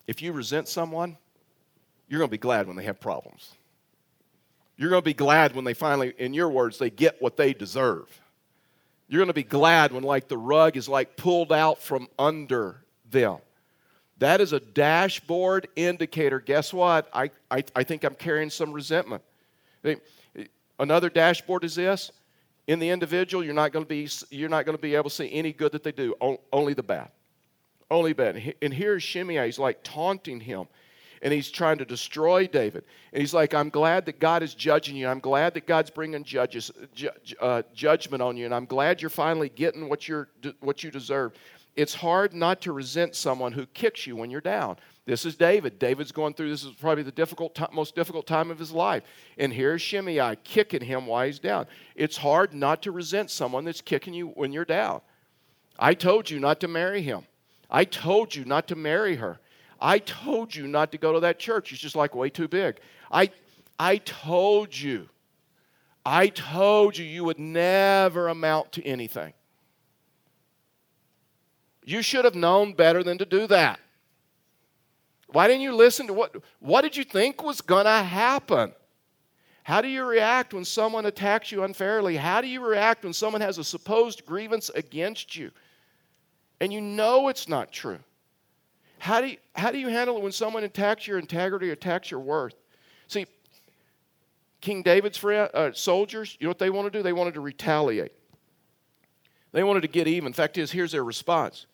if 0.09 0.21
you 0.21 0.33
resent 0.33 0.67
someone, 0.67 1.17
you're 2.09 2.19
going 2.19 2.29
to 2.29 2.33
be 2.33 2.39
glad 2.39 2.67
when 2.67 2.75
they 2.75 2.85
have 2.85 2.99
problems. 2.99 3.53
You're 4.77 4.91
going 4.91 5.03
to 5.03 5.05
be 5.05 5.15
glad 5.15 5.55
when 5.55 5.65
they 5.65 5.75
finally, 5.75 6.15
in 6.19 6.35
your 6.35 6.49
words, 6.49 6.79
they 6.79 6.91
get 6.91 7.21
what 7.21 7.37
they 7.37 7.53
deserve. 7.53 8.09
You're 9.09 9.21
going 9.21 9.29
to 9.29 9.35
be 9.35 9.43
glad 9.43 9.93
when, 9.93 10.03
like, 10.03 10.29
the 10.29 10.39
rug 10.39 10.77
is 10.77 10.89
like 10.89 11.17
pulled 11.17 11.53
out 11.53 11.83
from 11.83 12.09
under 12.19 12.83
them. 13.11 13.39
That 14.19 14.41
is 14.41 14.53
a 14.53 14.61
dashboard 14.61 15.69
indicator. 15.77 16.41
Guess 16.41 16.73
what? 16.73 17.09
I, 17.13 17.31
I, 17.51 17.63
I 17.77 17.85
think 17.85 18.05
I'm 18.05 18.15
carrying 18.15 18.51
some 18.51 18.73
resentment. 18.73 19.23
Another 20.79 21.11
dashboard 21.11 21.65
is 21.65 21.75
this. 21.75 22.11
In 22.69 22.79
the 22.79 22.91
individual, 22.91 23.43
you're 23.43 23.55
not 23.55 23.73
going 23.73 23.85
to 23.85 23.89
be, 23.89 24.09
you're 24.31 24.51
not 24.51 24.67
going 24.67 24.77
to 24.77 24.81
be 24.81 24.95
able 24.95 25.11
to 25.11 25.17
see 25.17 25.33
any 25.33 25.53
good 25.53 25.73
that 25.73 25.83
they 25.83 25.91
do, 25.91 26.15
only 26.53 26.75
the 26.75 26.83
bad. 26.83 27.11
Only 27.91 28.13
bad. 28.13 28.55
And 28.61 28.73
here's 28.73 29.03
Shimei. 29.03 29.47
He's 29.47 29.59
like 29.59 29.83
taunting 29.83 30.39
him 30.39 30.67
and 31.23 31.33
he's 31.33 31.51
trying 31.51 31.79
to 31.79 31.85
destroy 31.85 32.47
David. 32.47 32.85
And 33.13 33.21
he's 33.21 33.35
like, 33.35 33.55
I'm 33.55 33.71
glad 33.71 34.07
that 34.07 34.21
God 34.21 34.43
is 34.43 34.55
judging 34.55 34.97
you. 34.97 35.09
I'm 35.09 35.19
glad 35.19 35.55
that 35.55 35.67
God's 35.67 35.91
bringing 35.91 36.23
judges, 36.25 36.71
ju- 36.95 37.11
uh, 37.41 37.63
judgment 37.75 38.23
on 38.23 38.37
you. 38.37 38.45
And 38.45 38.55
I'm 38.55 38.67
glad 38.67 39.01
you're 39.01 39.09
finally 39.09 39.49
getting 39.49 39.89
what, 39.89 40.07
you're, 40.07 40.29
what 40.61 40.85
you 40.85 40.91
deserve. 40.91 41.33
It's 41.79 41.95
hard 41.95 42.35
not 42.35 42.61
to 42.63 42.73
resent 42.73 43.15
someone 43.15 43.53
who 43.53 43.65
kicks 43.67 44.05
you 44.05 44.17
when 44.17 44.31
you're 44.33 44.41
down. 44.41 44.79
This 45.07 45.25
is 45.25 45.37
David. 45.37 45.79
David's 45.79 46.11
going 46.11 46.35
through 46.35 46.51
this 46.51 46.65
is 46.65 46.73
probably 46.73 47.05
the 47.05 47.13
difficult 47.13 47.57
most 47.73 47.95
difficult 47.95 48.27
time 48.27 48.51
of 48.51 48.59
his 48.59 48.73
life. 48.73 49.05
And 49.39 49.53
here's 49.53 49.81
Shimei 49.81 50.35
kicking 50.43 50.83
him 50.83 51.07
while 51.07 51.25
he's 51.25 51.39
down. 51.39 51.69
It's 51.95 52.17
hard 52.17 52.53
not 52.53 52.83
to 52.83 52.91
resent 52.91 53.31
someone 53.31 53.65
that's 53.65 53.81
kicking 53.81 54.13
you 54.13 54.31
when 54.31 54.53
you're 54.53 54.65
down. 54.65 55.03
I 55.79 55.95
told 55.95 56.29
you 56.29 56.41
not 56.41 56.59
to 56.61 56.69
marry 56.69 57.01
him. 57.01 57.27
I 57.71 57.85
told 57.85 58.35
you 58.35 58.45
not 58.45 58.67
to 58.69 58.75
marry 58.75 59.15
her. 59.15 59.39
I 59.81 60.01
told 60.01 60.57
you 60.57 60.67
not 60.67 60.91
to 60.91 60.99
go 60.99 61.13
to 61.13 61.21
that 61.21 61.39
church. 61.39 61.71
It's 61.71 61.81
just 61.81 61.95
like 61.95 62.13
way 62.13 62.29
too 62.29 62.49
big. 62.49 62.81
I, 63.09 63.31
I 63.79 63.99
told 63.99 64.77
you. 64.77 65.09
I 66.05 66.27
told 66.27 66.99
you 66.99 67.05
you 67.05 67.23
would 67.23 67.39
never 67.39 68.27
amount 68.27 68.73
to 68.73 68.85
anything. 68.85 69.33
You 71.89 72.03
should 72.03 72.27
have 72.27 72.35
known 72.35 72.75
better 72.75 73.03
than 73.03 73.17
to 73.17 73.25
do 73.25 73.47
that. 73.47 73.81
Why 75.29 75.49
didn't 75.49 75.63
you 75.63 75.75
listen 75.75 76.07
to 76.09 76.13
what 76.13 76.37
what 76.61 76.83
did 76.83 76.95
you 76.95 77.03
think 77.03 77.43
was 77.43 77.63
going 77.63 77.87
to 77.87 78.03
happen? 78.03 78.75
How 79.63 79.81
do 79.81 79.89
you 79.89 80.05
react 80.05 80.53
when 80.53 80.67
someone 80.67 81.07
attacks 81.07 81.51
you 81.51 81.65
unfairly? 81.65 82.17
How 82.17 82.43
do 82.43 82.47
you 82.47 82.63
react 82.63 83.05
when 83.05 83.15
someone 83.15 83.41
has 83.41 83.57
a 83.57 83.65
supposed 83.65 84.27
grievance 84.27 84.69
against 84.75 85.35
you 85.35 85.51
and 86.61 86.71
you 86.71 86.83
know 86.83 87.29
it's 87.29 87.49
not 87.49 87.73
true? 87.73 88.01
How 88.99 89.23
do 89.23 89.29
you, 89.29 89.39
how 89.57 89.71
do 89.71 89.79
you 89.79 89.89
handle 89.89 90.19
it 90.19 90.23
when 90.23 90.33
someone 90.33 90.65
attacks 90.65 91.07
your 91.07 91.19
integrity, 91.19 91.71
or 91.71 91.73
attacks 91.73 92.11
your 92.11 92.21
worth? 92.21 92.55
See, 93.07 93.25
King 94.61 94.83
David's 94.83 95.17
friend, 95.17 95.49
uh, 95.55 95.73
soldiers, 95.73 96.37
you 96.39 96.45
know 96.45 96.51
what 96.51 96.59
they 96.59 96.69
want 96.69 96.93
to 96.93 96.99
do? 96.99 97.03
They 97.03 97.15
wanted 97.15 97.33
to 97.33 97.41
retaliate. 97.41 98.13
They 99.53 99.65
wanted 99.65 99.81
to 99.81 99.89
get 99.89 100.07
even. 100.07 100.35
Fact 100.35 100.59
is, 100.59 100.71
here's 100.71 100.93
their 100.93 101.05
response. 101.05 101.65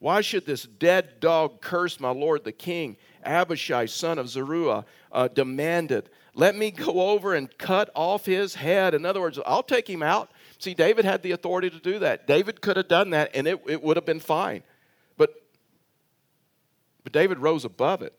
Why 0.00 0.22
should 0.22 0.46
this 0.46 0.64
dead 0.64 1.20
dog 1.20 1.60
curse 1.60 2.00
my 2.00 2.10
lord 2.10 2.42
the 2.42 2.52
king? 2.52 2.96
Abishai, 3.22 3.84
son 3.86 4.18
of 4.18 4.28
Zeruiah, 4.28 4.86
uh, 5.12 5.28
demanded, 5.28 6.08
Let 6.34 6.56
me 6.56 6.70
go 6.70 7.10
over 7.10 7.34
and 7.34 7.56
cut 7.58 7.90
off 7.94 8.24
his 8.24 8.54
head. 8.54 8.94
In 8.94 9.04
other 9.04 9.20
words, 9.20 9.38
I'll 9.46 9.62
take 9.62 9.88
him 9.88 10.02
out. 10.02 10.30
See, 10.58 10.72
David 10.72 11.04
had 11.04 11.22
the 11.22 11.32
authority 11.32 11.68
to 11.68 11.78
do 11.78 11.98
that. 11.98 12.26
David 12.26 12.62
could 12.62 12.78
have 12.78 12.88
done 12.88 13.10
that, 13.10 13.30
and 13.34 13.46
it, 13.46 13.60
it 13.68 13.82
would 13.82 13.96
have 13.98 14.06
been 14.06 14.20
fine. 14.20 14.62
But 17.04 17.12
David 17.12 17.38
rose 17.38 17.66
above 17.66 18.00
it. 18.00 18.14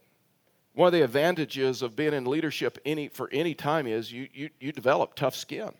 One 0.73 0.87
of 0.87 0.93
the 0.93 1.01
advantages 1.01 1.81
of 1.81 1.95
being 1.95 2.13
in 2.13 2.25
leadership 2.25 2.77
any, 2.85 3.07
for 3.07 3.29
any 3.31 3.53
time 3.53 3.87
is 3.87 4.11
you, 4.11 4.27
you, 4.33 4.49
you 4.59 4.71
develop 4.71 5.15
tough 5.15 5.35
skin. 5.35 5.71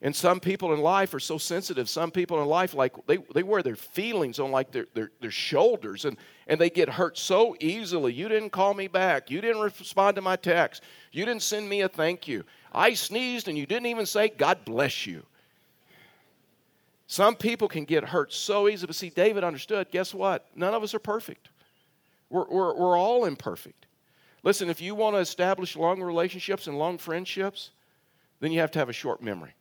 And 0.00 0.14
some 0.14 0.38
people 0.38 0.72
in 0.72 0.80
life 0.80 1.12
are 1.12 1.20
so 1.20 1.38
sensitive. 1.38 1.88
Some 1.88 2.12
people 2.12 2.40
in 2.40 2.46
life, 2.48 2.72
like, 2.72 2.94
they, 3.06 3.16
they 3.34 3.42
wear 3.42 3.64
their 3.64 3.74
feelings 3.74 4.38
on 4.38 4.52
like 4.52 4.70
their, 4.70 4.86
their, 4.94 5.10
their 5.20 5.32
shoulders 5.32 6.04
and, 6.04 6.16
and 6.46 6.60
they 6.60 6.70
get 6.70 6.88
hurt 6.88 7.18
so 7.18 7.56
easily. 7.58 8.12
You 8.12 8.28
didn't 8.28 8.50
call 8.50 8.74
me 8.74 8.86
back. 8.86 9.28
You 9.28 9.40
didn't 9.40 9.60
respond 9.60 10.14
to 10.14 10.22
my 10.22 10.36
text. 10.36 10.84
You 11.10 11.24
didn't 11.24 11.42
send 11.42 11.68
me 11.68 11.80
a 11.80 11.88
thank 11.88 12.28
you. 12.28 12.44
I 12.72 12.94
sneezed 12.94 13.48
and 13.48 13.58
you 13.58 13.66
didn't 13.66 13.86
even 13.86 14.06
say, 14.06 14.28
God 14.28 14.58
bless 14.64 15.04
you. 15.04 15.24
Some 17.08 17.34
people 17.34 17.66
can 17.66 17.84
get 17.84 18.04
hurt 18.04 18.32
so 18.32 18.68
easily. 18.68 18.86
But 18.86 18.96
see, 18.96 19.10
David 19.10 19.42
understood 19.42 19.90
guess 19.90 20.14
what? 20.14 20.46
None 20.54 20.74
of 20.74 20.84
us 20.84 20.94
are 20.94 21.00
perfect. 21.00 21.48
We're, 22.30 22.46
we're, 22.48 22.74
we're 22.74 22.96
all 22.96 23.24
imperfect. 23.24 23.86
Listen, 24.44 24.70
if 24.70 24.80
you 24.80 24.94
want 24.94 25.16
to 25.16 25.20
establish 25.20 25.74
long 25.74 26.00
relationships 26.00 26.68
and 26.68 26.78
long 26.78 26.98
friendships, 26.98 27.70
then 28.38 28.52
you 28.52 28.60
have 28.60 28.70
to 28.70 28.78
have 28.78 28.88
a 28.88 28.92
short 28.92 29.20
memory. 29.20 29.54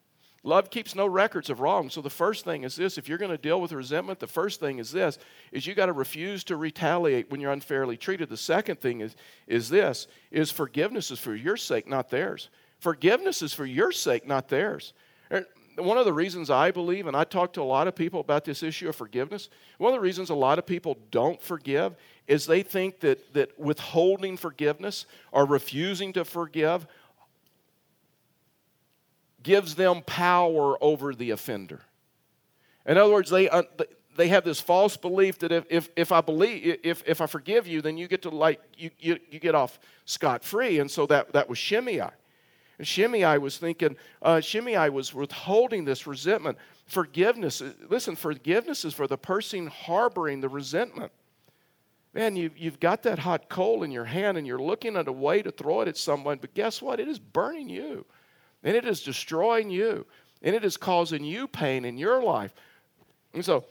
Love 0.48 0.70
keeps 0.70 0.96
no 0.96 1.06
records 1.06 1.50
of 1.50 1.60
wrong. 1.60 1.89
So 1.89 2.00
the 2.00 2.10
first 2.10 2.46
thing 2.46 2.63
is 2.63 2.77
this, 2.77 2.98
if 2.98 3.10
you're 3.10 3.18
going 3.18 3.32
to 3.32 3.38
deal 3.38 3.60
with 3.60 3.74
resentment, 3.74 4.22
the 4.22 4.27
first 4.27 4.62
thing 4.62 4.80
is 4.80 4.94
this, 4.94 5.20
is 5.51 5.68
you 5.68 5.75
got 5.75 5.88
to 5.88 5.92
refuse 5.92 6.46
to 6.46 6.56
retaliate 6.56 7.30
when 7.30 7.42
you're 7.42 7.51
unfairly 7.51 7.98
treated. 7.98 8.30
The 8.30 8.38
second 8.38 8.80
thing 8.80 9.01
is, 9.01 9.18
is 9.46 9.68
this, 9.68 10.08
is 10.32 10.50
forgiveness 10.50 11.12
is 11.12 11.20
for 11.20 11.36
your 11.36 11.58
sake, 11.58 11.86
not 11.86 12.10
theirs. 12.10 12.48
Forgiveness 12.80 13.42
is 13.42 13.54
for 13.54 13.66
your 13.66 13.92
sake, 13.92 14.25
not 14.25 14.48
theirs. 14.48 14.94
One 15.75 15.98
of 15.98 16.06
the 16.06 16.13
reasons 16.13 16.50
I 16.50 16.72
believe, 16.72 17.08
and 17.08 17.18
I 17.18 17.25
talk 17.25 17.51
to 17.54 17.62
a 17.62 17.63
lot 17.63 17.89
of 17.89 17.96
people 17.96 18.22
about 18.22 18.46
this 18.46 18.63
issue 18.63 18.88
of 18.88 18.96
forgiveness, 18.96 19.50
one 19.80 19.92
of 19.94 19.98
the 19.98 20.01
reasons 20.01 20.30
a 20.30 20.36
lot 20.36 20.60
of 20.60 20.66
people 20.66 20.98
don't 21.12 21.42
forgive 21.42 21.98
is 22.25 22.46
they 22.46 22.63
think 22.63 23.01
that, 23.01 23.34
that 23.34 23.60
withholding 23.60 24.38
forgiveness 24.38 25.08
or 25.34 25.46
refusing 25.46 26.13
to 26.13 26.24
forgive 26.24 26.88
gives 29.44 29.75
them 29.75 30.01
power 30.06 30.82
over 30.82 31.13
the 31.13 31.32
offender. 31.32 31.82
In 32.86 32.98
other 32.98 33.13
words, 33.13 33.29
they, 33.29 33.50
uh, 33.50 33.63
they 34.15 34.27
have 34.29 34.44
this 34.44 34.60
false 34.60 34.98
belief 34.98 35.39
that 35.39 35.51
if, 35.51 35.65
if, 35.70 35.89
if 35.96 36.12
I 36.12 36.22
believe 36.22 36.79
if, 36.84 37.03
if 37.06 37.22
I 37.22 37.27
forgive 37.27 37.67
you, 37.67 37.82
then 37.82 37.98
you 37.98 38.08
get 38.08 38.24
to 38.24 38.29
like 38.29 38.62
you, 38.75 38.89
you, 39.00 39.20
you 39.29 39.39
get 39.39 39.56
off 39.56 39.79
scot 40.06 40.44
free. 40.44 40.79
And 40.79 40.89
so 40.89 41.06
that, 41.06 41.32
that 41.34 41.48
was 41.48 41.58
Shimei. 41.58 42.10
And 42.79 42.88
Shimei 42.88 43.38
was 43.38 43.58
thinking, 43.58 43.96
uh, 44.22 44.39
Shimei 44.39 44.89
was 44.89 45.13
withholding 45.13 45.86
this 45.86 46.06
resentment. 46.06 46.58
Forgiveness, 46.86 47.62
listen, 47.89 48.15
forgiveness 48.15 48.86
is 48.86 48.94
for 48.94 49.08
the 49.08 49.17
person 49.17 49.67
harboring 49.67 50.41
the 50.41 50.50
resentment. 50.50 51.12
man, 52.13 52.36
you, 52.36 52.51
you've 52.56 52.79
got 52.79 53.03
that 53.03 53.20
hot 53.20 53.50
coal 53.50 53.84
in 53.84 53.91
your 53.91 54.06
hand 54.06 54.38
and 54.38 54.46
you're 54.46 54.62
looking 54.62 54.96
at 54.96 55.08
a 55.08 55.12
way 55.12 55.41
to 55.41 55.51
throw 55.51 55.82
it 55.82 55.88
at 55.88 55.98
someone, 55.98 56.38
but 56.39 56.53
guess 56.53 56.82
what? 56.82 57.00
It 57.00 57.08
is 57.08 57.20
burning 57.20 57.70
you 57.70 58.06
and 58.67 58.75
it 58.75 58.83
is 58.83 59.01
destroying 59.01 59.69
you 59.69 60.05
and 60.41 60.53
it 60.53 60.65
is 60.65 60.75
causing 60.75 61.24
you 61.24 61.47
pain 61.47 61.86
in 61.86 61.97
your 61.97 62.21
life. 62.21 62.53
And 63.33 63.43
so 63.43 63.63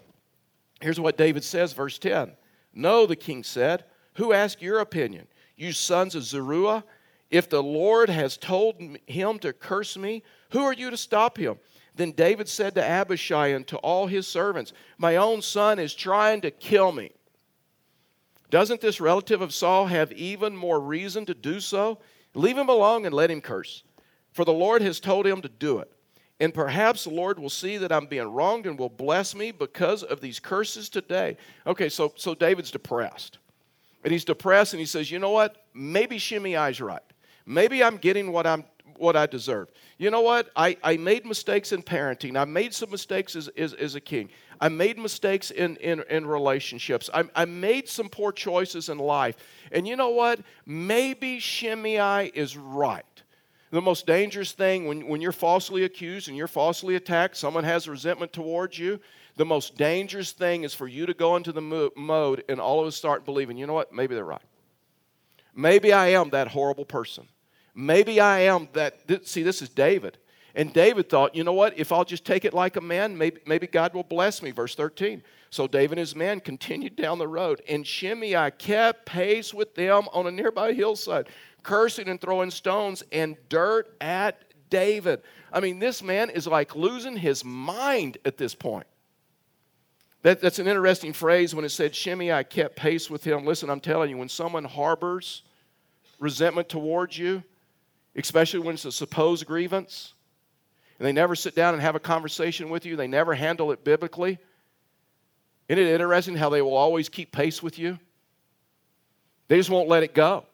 here's 0.80 0.98
what 0.98 1.18
David 1.18 1.44
says, 1.44 1.74
verse 1.74 1.98
10 1.98 2.32
No, 2.72 3.04
the 3.04 3.14
king 3.14 3.44
said, 3.44 3.84
Who 4.14 4.32
asked 4.32 4.62
your 4.62 4.78
opinion? 4.78 5.26
You 5.54 5.72
sons 5.72 6.14
of 6.14 6.22
Zeruiah? 6.22 6.82
If 7.30 7.50
the 7.50 7.62
Lord 7.62 8.08
has 8.08 8.38
told 8.38 8.80
him 9.06 9.38
to 9.40 9.52
curse 9.52 9.98
me, 9.98 10.22
who 10.50 10.62
are 10.62 10.72
you 10.72 10.88
to 10.88 10.96
stop 10.96 11.36
him? 11.36 11.58
Then 11.94 12.12
David 12.12 12.48
said 12.48 12.74
to 12.76 12.82
Abishai 12.82 13.48
and 13.48 13.66
to 13.66 13.76
all 13.78 14.06
his 14.06 14.26
servants, 14.26 14.72
My 14.96 15.16
own 15.16 15.42
son 15.42 15.78
is 15.78 15.92
trying 15.92 16.40
to 16.40 16.50
kill 16.50 16.90
me. 16.90 17.10
Doesn't 18.48 18.80
this 18.80 18.98
relative 18.98 19.42
of 19.42 19.52
Saul 19.52 19.88
have 19.88 20.10
even 20.12 20.56
more 20.56 20.80
reason 20.80 21.26
to 21.26 21.34
do 21.34 21.60
so? 21.60 21.98
Leave 22.32 22.56
him 22.56 22.70
alone 22.70 23.04
and 23.04 23.14
let 23.14 23.30
him 23.30 23.42
curse. 23.42 23.82
For 24.36 24.44
the 24.44 24.52
Lord 24.52 24.82
has 24.82 25.00
told 25.00 25.26
him 25.26 25.40
to 25.40 25.48
do 25.48 25.78
it. 25.78 25.90
And 26.40 26.52
perhaps 26.52 27.04
the 27.04 27.10
Lord 27.10 27.38
will 27.38 27.48
see 27.48 27.78
that 27.78 27.90
I'm 27.90 28.04
being 28.04 28.30
wronged 28.30 28.66
and 28.66 28.78
will 28.78 28.90
bless 28.90 29.34
me 29.34 29.50
because 29.50 30.02
of 30.02 30.20
these 30.20 30.38
curses 30.38 30.90
today. 30.90 31.38
Okay, 31.66 31.88
so, 31.88 32.12
so 32.16 32.34
David's 32.34 32.70
depressed. 32.70 33.38
And 34.04 34.12
he's 34.12 34.26
depressed 34.26 34.74
and 34.74 34.80
he 34.80 34.84
says, 34.84 35.10
You 35.10 35.18
know 35.20 35.30
what? 35.30 35.64
Maybe 35.72 36.18
Shimei's 36.18 36.82
right. 36.82 37.00
Maybe 37.46 37.82
I'm 37.82 37.96
getting 37.96 38.30
what 38.30 38.46
I'm 38.46 38.64
what 38.98 39.16
I 39.16 39.24
deserve. 39.24 39.70
You 39.96 40.10
know 40.10 40.20
what? 40.20 40.50
I, 40.54 40.76
I 40.82 40.98
made 40.98 41.24
mistakes 41.24 41.72
in 41.72 41.82
parenting. 41.82 42.38
I 42.38 42.44
made 42.44 42.74
some 42.74 42.90
mistakes 42.90 43.36
as, 43.36 43.48
as, 43.48 43.72
as 43.72 43.94
a 43.94 44.00
king. 44.02 44.28
I 44.60 44.68
made 44.68 44.98
mistakes 44.98 45.50
in, 45.50 45.76
in, 45.76 46.02
in 46.10 46.26
relationships. 46.26 47.08
I, 47.12 47.24
I 47.34 47.46
made 47.46 47.88
some 47.88 48.10
poor 48.10 48.32
choices 48.32 48.90
in 48.90 48.98
life. 48.98 49.36
And 49.72 49.88
you 49.88 49.96
know 49.96 50.10
what? 50.10 50.40
Maybe 50.66 51.40
Shimei 51.40 52.30
is 52.34 52.56
right. 52.56 53.15
The 53.70 53.82
most 53.82 54.06
dangerous 54.06 54.52
thing 54.52 54.86
when, 54.86 55.06
when 55.08 55.20
you're 55.20 55.32
falsely 55.32 55.84
accused 55.84 56.28
and 56.28 56.36
you're 56.36 56.46
falsely 56.46 56.94
attacked, 56.94 57.36
someone 57.36 57.64
has 57.64 57.88
resentment 57.88 58.32
towards 58.32 58.78
you, 58.78 59.00
the 59.36 59.44
most 59.44 59.76
dangerous 59.76 60.32
thing 60.32 60.64
is 60.64 60.72
for 60.72 60.86
you 60.86 61.04
to 61.06 61.14
go 61.14 61.36
into 61.36 61.52
the 61.52 61.60
mo- 61.60 61.90
mode 61.96 62.44
and 62.48 62.60
all 62.60 62.80
of 62.80 62.86
us 62.86 62.96
start 62.96 63.24
believing, 63.24 63.56
you 63.56 63.66
know 63.66 63.74
what? 63.74 63.92
Maybe 63.92 64.14
they're 64.14 64.24
right. 64.24 64.40
Maybe 65.54 65.92
I 65.92 66.08
am 66.08 66.30
that 66.30 66.48
horrible 66.48 66.84
person. 66.84 67.26
Maybe 67.74 68.20
I 68.20 68.40
am 68.40 68.68
that. 68.72 69.26
See, 69.26 69.42
this 69.42 69.60
is 69.60 69.68
David. 69.68 70.18
And 70.54 70.72
David 70.72 71.10
thought, 71.10 71.34
you 71.34 71.44
know 71.44 71.52
what? 71.52 71.78
If 71.78 71.92
I'll 71.92 72.04
just 72.04 72.24
take 72.24 72.46
it 72.46 72.54
like 72.54 72.76
a 72.76 72.80
man, 72.80 73.16
maybe, 73.16 73.40
maybe 73.46 73.66
God 73.66 73.92
will 73.92 74.02
bless 74.02 74.42
me. 74.42 74.52
Verse 74.52 74.74
13. 74.74 75.22
So 75.50 75.66
David 75.66 75.92
and 75.92 76.00
his 76.00 76.16
men 76.16 76.40
continued 76.40 76.96
down 76.96 77.18
the 77.18 77.28
road, 77.28 77.62
and 77.68 77.86
Shimei 77.86 78.50
kept 78.58 79.06
pace 79.06 79.54
with 79.54 79.74
them 79.74 80.08
on 80.12 80.26
a 80.26 80.30
nearby 80.30 80.72
hillside, 80.72 81.28
cursing 81.66 82.08
and 82.08 82.20
throwing 82.20 82.50
stones 82.50 83.02
and 83.10 83.36
dirt 83.48 83.96
at 84.00 84.40
David. 84.70 85.20
I 85.52 85.58
mean, 85.58 85.80
this 85.80 86.00
man 86.00 86.30
is 86.30 86.46
like 86.46 86.76
losing 86.76 87.16
his 87.16 87.44
mind 87.44 88.18
at 88.24 88.38
this 88.38 88.54
point. 88.54 88.86
That, 90.22 90.40
that's 90.40 90.60
an 90.60 90.68
interesting 90.68 91.12
phrase 91.12 91.54
when 91.54 91.64
it 91.64 91.70
said 91.70 91.94
Shimei 91.94 92.32
I 92.32 92.44
kept 92.44 92.76
pace 92.76 93.10
with 93.10 93.24
him. 93.24 93.44
Listen, 93.44 93.68
I'm 93.68 93.80
telling 93.80 94.10
you, 94.10 94.16
when 94.16 94.28
someone 94.28 94.64
harbors 94.64 95.42
resentment 96.20 96.68
towards 96.68 97.18
you, 97.18 97.42
especially 98.14 98.60
when 98.60 98.74
it's 98.74 98.84
a 98.84 98.92
supposed 98.92 99.44
grievance, 99.44 100.14
and 100.98 101.06
they 101.06 101.12
never 101.12 101.34
sit 101.34 101.56
down 101.56 101.74
and 101.74 101.82
have 101.82 101.96
a 101.96 102.00
conversation 102.00 102.70
with 102.70 102.86
you, 102.86 102.94
they 102.94 103.08
never 103.08 103.34
handle 103.34 103.72
it 103.72 103.84
biblically. 103.84 104.38
Isn't 105.68 105.84
it 105.84 105.90
interesting 105.90 106.36
how 106.36 106.48
they 106.48 106.62
will 106.62 106.76
always 106.76 107.08
keep 107.08 107.32
pace 107.32 107.60
with 107.60 107.76
you? 107.76 107.98
They 109.48 109.56
just 109.56 109.68
won't 109.70 109.88
let 109.88 110.04
it 110.04 110.14
go. 110.14 110.46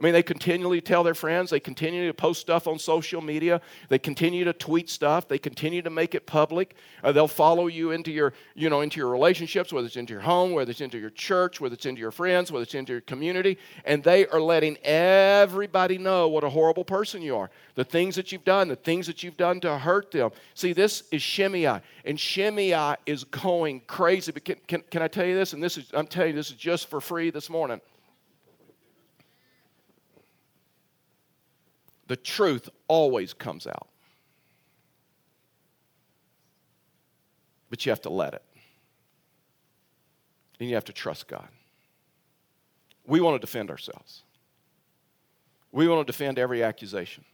I 0.00 0.02
mean, 0.02 0.14
they 0.14 0.22
continually 0.22 0.80
tell 0.80 1.02
their 1.02 1.14
friends, 1.14 1.50
they 1.50 1.60
continue 1.60 2.06
to 2.06 2.14
post 2.14 2.40
stuff 2.40 2.66
on 2.66 2.78
social 2.78 3.20
media, 3.20 3.60
they 3.90 3.98
continue 3.98 4.44
to 4.44 4.54
tweet 4.54 4.88
stuff, 4.88 5.28
they 5.28 5.38
continue 5.38 5.82
to 5.82 5.90
make 5.90 6.14
it 6.14 6.24
public. 6.24 6.74
Uh, 7.04 7.12
they'll 7.12 7.28
follow 7.28 7.66
you 7.66 7.90
into 7.90 8.10
your, 8.10 8.32
you 8.54 8.70
know, 8.70 8.80
into 8.80 8.98
your 8.98 9.10
relationships, 9.10 9.74
whether 9.74 9.86
it's 9.86 9.96
into 9.96 10.14
your 10.14 10.22
home, 10.22 10.52
whether 10.52 10.70
it's 10.70 10.80
into 10.80 10.98
your 10.98 11.10
church, 11.10 11.60
whether 11.60 11.74
it's 11.74 11.84
into 11.84 12.00
your 12.00 12.12
friends, 12.12 12.50
whether 12.50 12.62
it's 12.62 12.74
into 12.74 12.92
your 12.92 13.02
community, 13.02 13.58
and 13.84 14.02
they 14.02 14.26
are 14.28 14.40
letting 14.40 14.78
everybody 14.78 15.98
know 15.98 16.28
what 16.28 16.44
a 16.44 16.48
horrible 16.48 16.84
person 16.84 17.20
you 17.20 17.36
are. 17.36 17.50
The 17.74 17.84
things 17.84 18.16
that 18.16 18.32
you've 18.32 18.44
done, 18.44 18.68
the 18.68 18.76
things 18.76 19.06
that 19.06 19.22
you've 19.22 19.36
done 19.36 19.60
to 19.60 19.76
hurt 19.76 20.12
them. 20.12 20.30
See, 20.54 20.72
this 20.72 21.02
is 21.10 21.20
Shimei, 21.20 21.78
and 22.06 22.18
Shimei 22.18 22.96
is 23.04 23.24
going 23.24 23.82
crazy. 23.86 24.32
But 24.32 24.46
can, 24.46 24.56
can, 24.66 24.82
can 24.90 25.02
I 25.02 25.08
tell 25.08 25.26
you 25.26 25.34
this? 25.34 25.52
And 25.52 25.62
this 25.62 25.76
is, 25.76 25.90
I'm 25.92 26.06
telling 26.06 26.30
you, 26.30 26.36
this 26.36 26.48
is 26.48 26.56
just 26.56 26.88
for 26.88 27.02
free 27.02 27.28
this 27.28 27.50
morning. 27.50 27.82
The 32.10 32.16
truth 32.16 32.68
always 32.88 33.32
comes 33.32 33.68
out. 33.68 33.86
But 37.68 37.86
you 37.86 37.90
have 37.90 38.00
to 38.00 38.10
let 38.10 38.34
it. 38.34 38.42
And 40.58 40.68
you 40.68 40.74
have 40.74 40.86
to 40.86 40.92
trust 40.92 41.28
God. 41.28 41.46
We 43.06 43.20
want 43.20 43.40
to 43.40 43.46
defend 43.46 43.70
ourselves. 43.70 44.24
We 45.70 45.86
want 45.86 46.04
to 46.04 46.12
defend 46.12 46.40
every 46.40 46.64
accusation. 46.64 47.24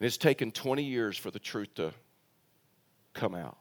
And 0.00 0.06
it's 0.06 0.16
taken 0.16 0.50
20 0.50 0.82
years 0.82 1.18
for 1.18 1.30
the 1.30 1.38
truth 1.38 1.74
to 1.74 1.92
come 3.12 3.34
out. 3.34 3.58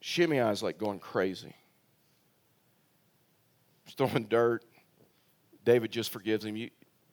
Shimei 0.00 0.38
is 0.50 0.62
like 0.62 0.78
going 0.78 0.98
crazy. 0.98 1.54
He's 3.84 3.94
throwing 3.96 4.24
dirt. 4.24 4.64
David 5.62 5.90
just 5.90 6.10
forgives 6.10 6.42
him. 6.42 6.56
You, 6.56 6.70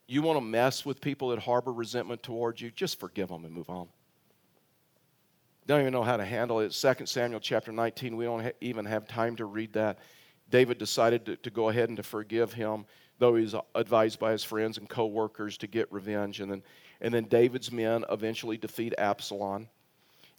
you 0.08 0.22
want 0.22 0.38
to 0.38 0.42
mess 0.42 0.86
with 0.86 1.02
people 1.02 1.30
that 1.30 1.40
harbor 1.40 1.72
resentment 1.72 2.24
towards 2.24 2.62
you, 2.62 2.72
just 2.72 3.00
forgive 3.00 3.30
them 3.30 3.46
and 3.46 3.54
move 3.54 3.70
on. 3.70 3.88
Don't 5.66 5.80
even 5.80 5.94
know 5.94 6.04
how 6.04 6.18
to 6.18 6.26
handle 6.26 6.60
it. 6.60 6.72
2 6.72 7.06
Samuel 7.06 7.40
chapter 7.40 7.72
19, 7.72 8.18
we 8.18 8.26
don't 8.26 8.44
ha- 8.44 8.52
even 8.60 8.86
have 8.86 9.08
time 9.08 9.36
to 9.38 9.46
read 9.46 9.74
that. 9.74 10.00
David 10.50 10.78
decided 10.78 11.26
to, 11.26 11.36
to 11.38 11.50
go 11.50 11.70
ahead 11.70 11.90
and 11.90 11.98
to 11.98 12.04
forgive 12.04 12.52
him, 12.52 12.86
though 13.18 13.36
he's 13.36 13.56
advised 13.76 14.20
by 14.20 14.34
his 14.34 14.44
friends 14.44 14.78
and 14.78 14.90
co 14.90 15.06
workers 15.06 15.58
to 15.60 15.68
get 15.68 15.92
revenge. 15.92 16.42
And 16.42 16.52
then, 16.52 16.64
and 17.00 17.14
then 17.14 17.26
David's 17.26 17.72
men 17.72 18.04
eventually 18.12 18.58
defeat 18.58 18.94
Absalom. 18.98 19.70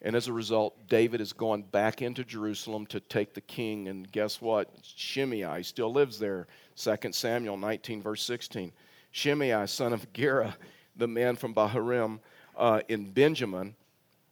And 0.01 0.15
as 0.15 0.27
a 0.27 0.33
result, 0.33 0.87
David 0.87 1.21
is 1.21 1.33
going 1.33 1.63
back 1.63 2.03
into 2.03 2.23
Jerusalem 2.23 2.85
to 2.87 2.99
take 2.99 3.33
the 3.33 3.41
king. 3.41 3.87
And 3.87 4.11
guess 4.11 4.39
what? 4.39 4.69
Shimei 4.83 5.63
still 5.63 5.91
lives 5.91 6.19
there. 6.19 6.45
2 6.75 6.95
Samuel 7.11 7.57
19, 7.57 8.03
verse 8.03 8.21
16. 8.23 8.71
Shimei, 9.15 9.65
son 9.65 9.93
of 9.93 10.11
Gera, 10.11 10.57
the 10.97 11.07
man 11.07 11.37
from 11.37 11.53
Bahurim 11.53 12.19
uh, 12.57 12.81
in 12.89 13.11
Benjamin, 13.11 13.73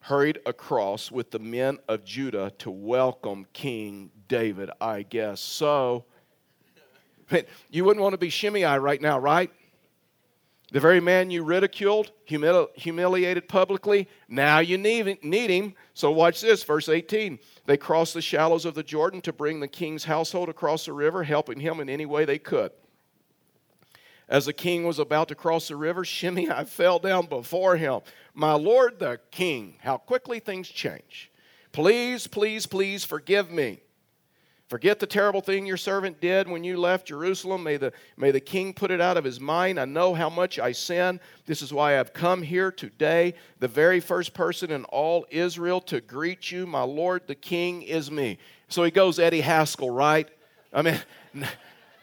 hurried 0.02 0.40
across 0.46 1.10
with 1.10 1.32
the 1.32 1.40
men 1.40 1.80
of 1.88 2.04
Judah 2.04 2.52
to 2.58 2.70
welcome 2.70 3.48
King 3.54 4.12
David, 4.28 4.70
I 4.82 5.04
guess. 5.04 5.40
So, 5.40 6.04
you 7.70 7.86
wouldn't 7.86 8.04
want 8.04 8.12
to 8.12 8.18
be 8.18 8.30
Shimei 8.30 8.78
right 8.78 9.02
now, 9.02 9.18
right? 9.18 9.50
The 10.74 10.82
very 10.82 11.00
man 11.00 11.32
you 11.32 11.46
ridiculed, 11.46 12.12
humili- 12.30 12.68
humiliated 12.76 13.48
publicly, 13.48 14.10
now 14.28 14.60
you 14.60 14.78
need, 14.78 15.24
need 15.24 15.50
him. 15.50 15.76
So 15.94 16.12
watch 16.12 16.42
this, 16.42 16.62
verse 16.62 16.90
18. 16.90 17.40
They 17.68 17.78
crossed 17.78 18.16
the 18.16 18.22
shallows 18.22 18.66
of 18.66 18.76
the 18.76 18.84
Jordan 18.84 19.22
to 19.22 19.32
bring 19.32 19.62
the 19.62 19.68
king's 19.70 20.04
household 20.04 20.50
across 20.50 20.84
the 20.84 20.92
river, 20.92 21.24
helping 21.24 21.62
him 21.62 21.80
in 21.80 21.88
any 21.88 22.06
way 22.06 22.26
they 22.26 22.38
could. 22.38 22.74
As 24.34 24.48
the 24.48 24.52
king 24.54 24.84
was 24.84 24.98
about 24.98 25.28
to 25.28 25.36
cross 25.36 25.68
the 25.68 25.76
river, 25.76 26.04
Shimei 26.04 26.48
fell 26.66 26.98
down 26.98 27.28
before 27.28 27.78
him. 27.78 28.02
My 28.34 28.54
lord 28.54 28.98
the 28.98 29.20
king, 29.30 29.76
how 29.82 29.98
quickly 29.98 30.40
things 30.40 30.68
change. 30.68 31.32
Please, 31.72 32.26
please, 32.26 32.66
please 32.66 33.06
forgive 33.06 33.52
me. 33.52 33.82
Forget 34.68 35.00
the 35.00 35.06
terrible 35.06 35.42
thing 35.42 35.68
your 35.68 35.78
servant 35.78 36.20
did 36.20 36.48
when 36.48 36.64
you 36.64 36.78
left 36.78 37.10
Jerusalem. 37.10 37.62
May 37.62 37.78
the, 37.78 37.94
may 38.18 38.32
the 38.32 38.40
king 38.40 38.74
put 38.74 38.90
it 38.90 39.00
out 39.00 39.18
of 39.18 39.24
his 39.24 39.40
mind. 39.40 39.80
I 39.80 39.86
know 39.86 40.16
how 40.16 40.32
much 40.32 40.58
I 40.58 40.72
sin. 40.72 41.20
This 41.46 41.62
is 41.62 41.72
why 41.72 42.00
I've 42.00 42.14
come 42.14 42.42
here 42.42 42.72
today. 42.72 43.36
The 43.60 43.68
very 43.68 44.00
first 44.00 44.34
person 44.34 44.72
in 44.72 44.84
all 44.86 45.28
Israel 45.30 45.80
to 45.82 46.02
greet 46.02 46.52
you, 46.52 46.66
my 46.66 46.82
Lord 46.82 47.28
the 47.28 47.36
king, 47.36 47.84
is 47.84 48.10
me. 48.10 48.40
So 48.68 48.84
he 48.84 48.90
goes 48.90 49.20
Eddie 49.20 49.42
Haskell, 49.42 49.92
right? 49.92 50.28
I 50.74 50.82
mean, 50.82 51.00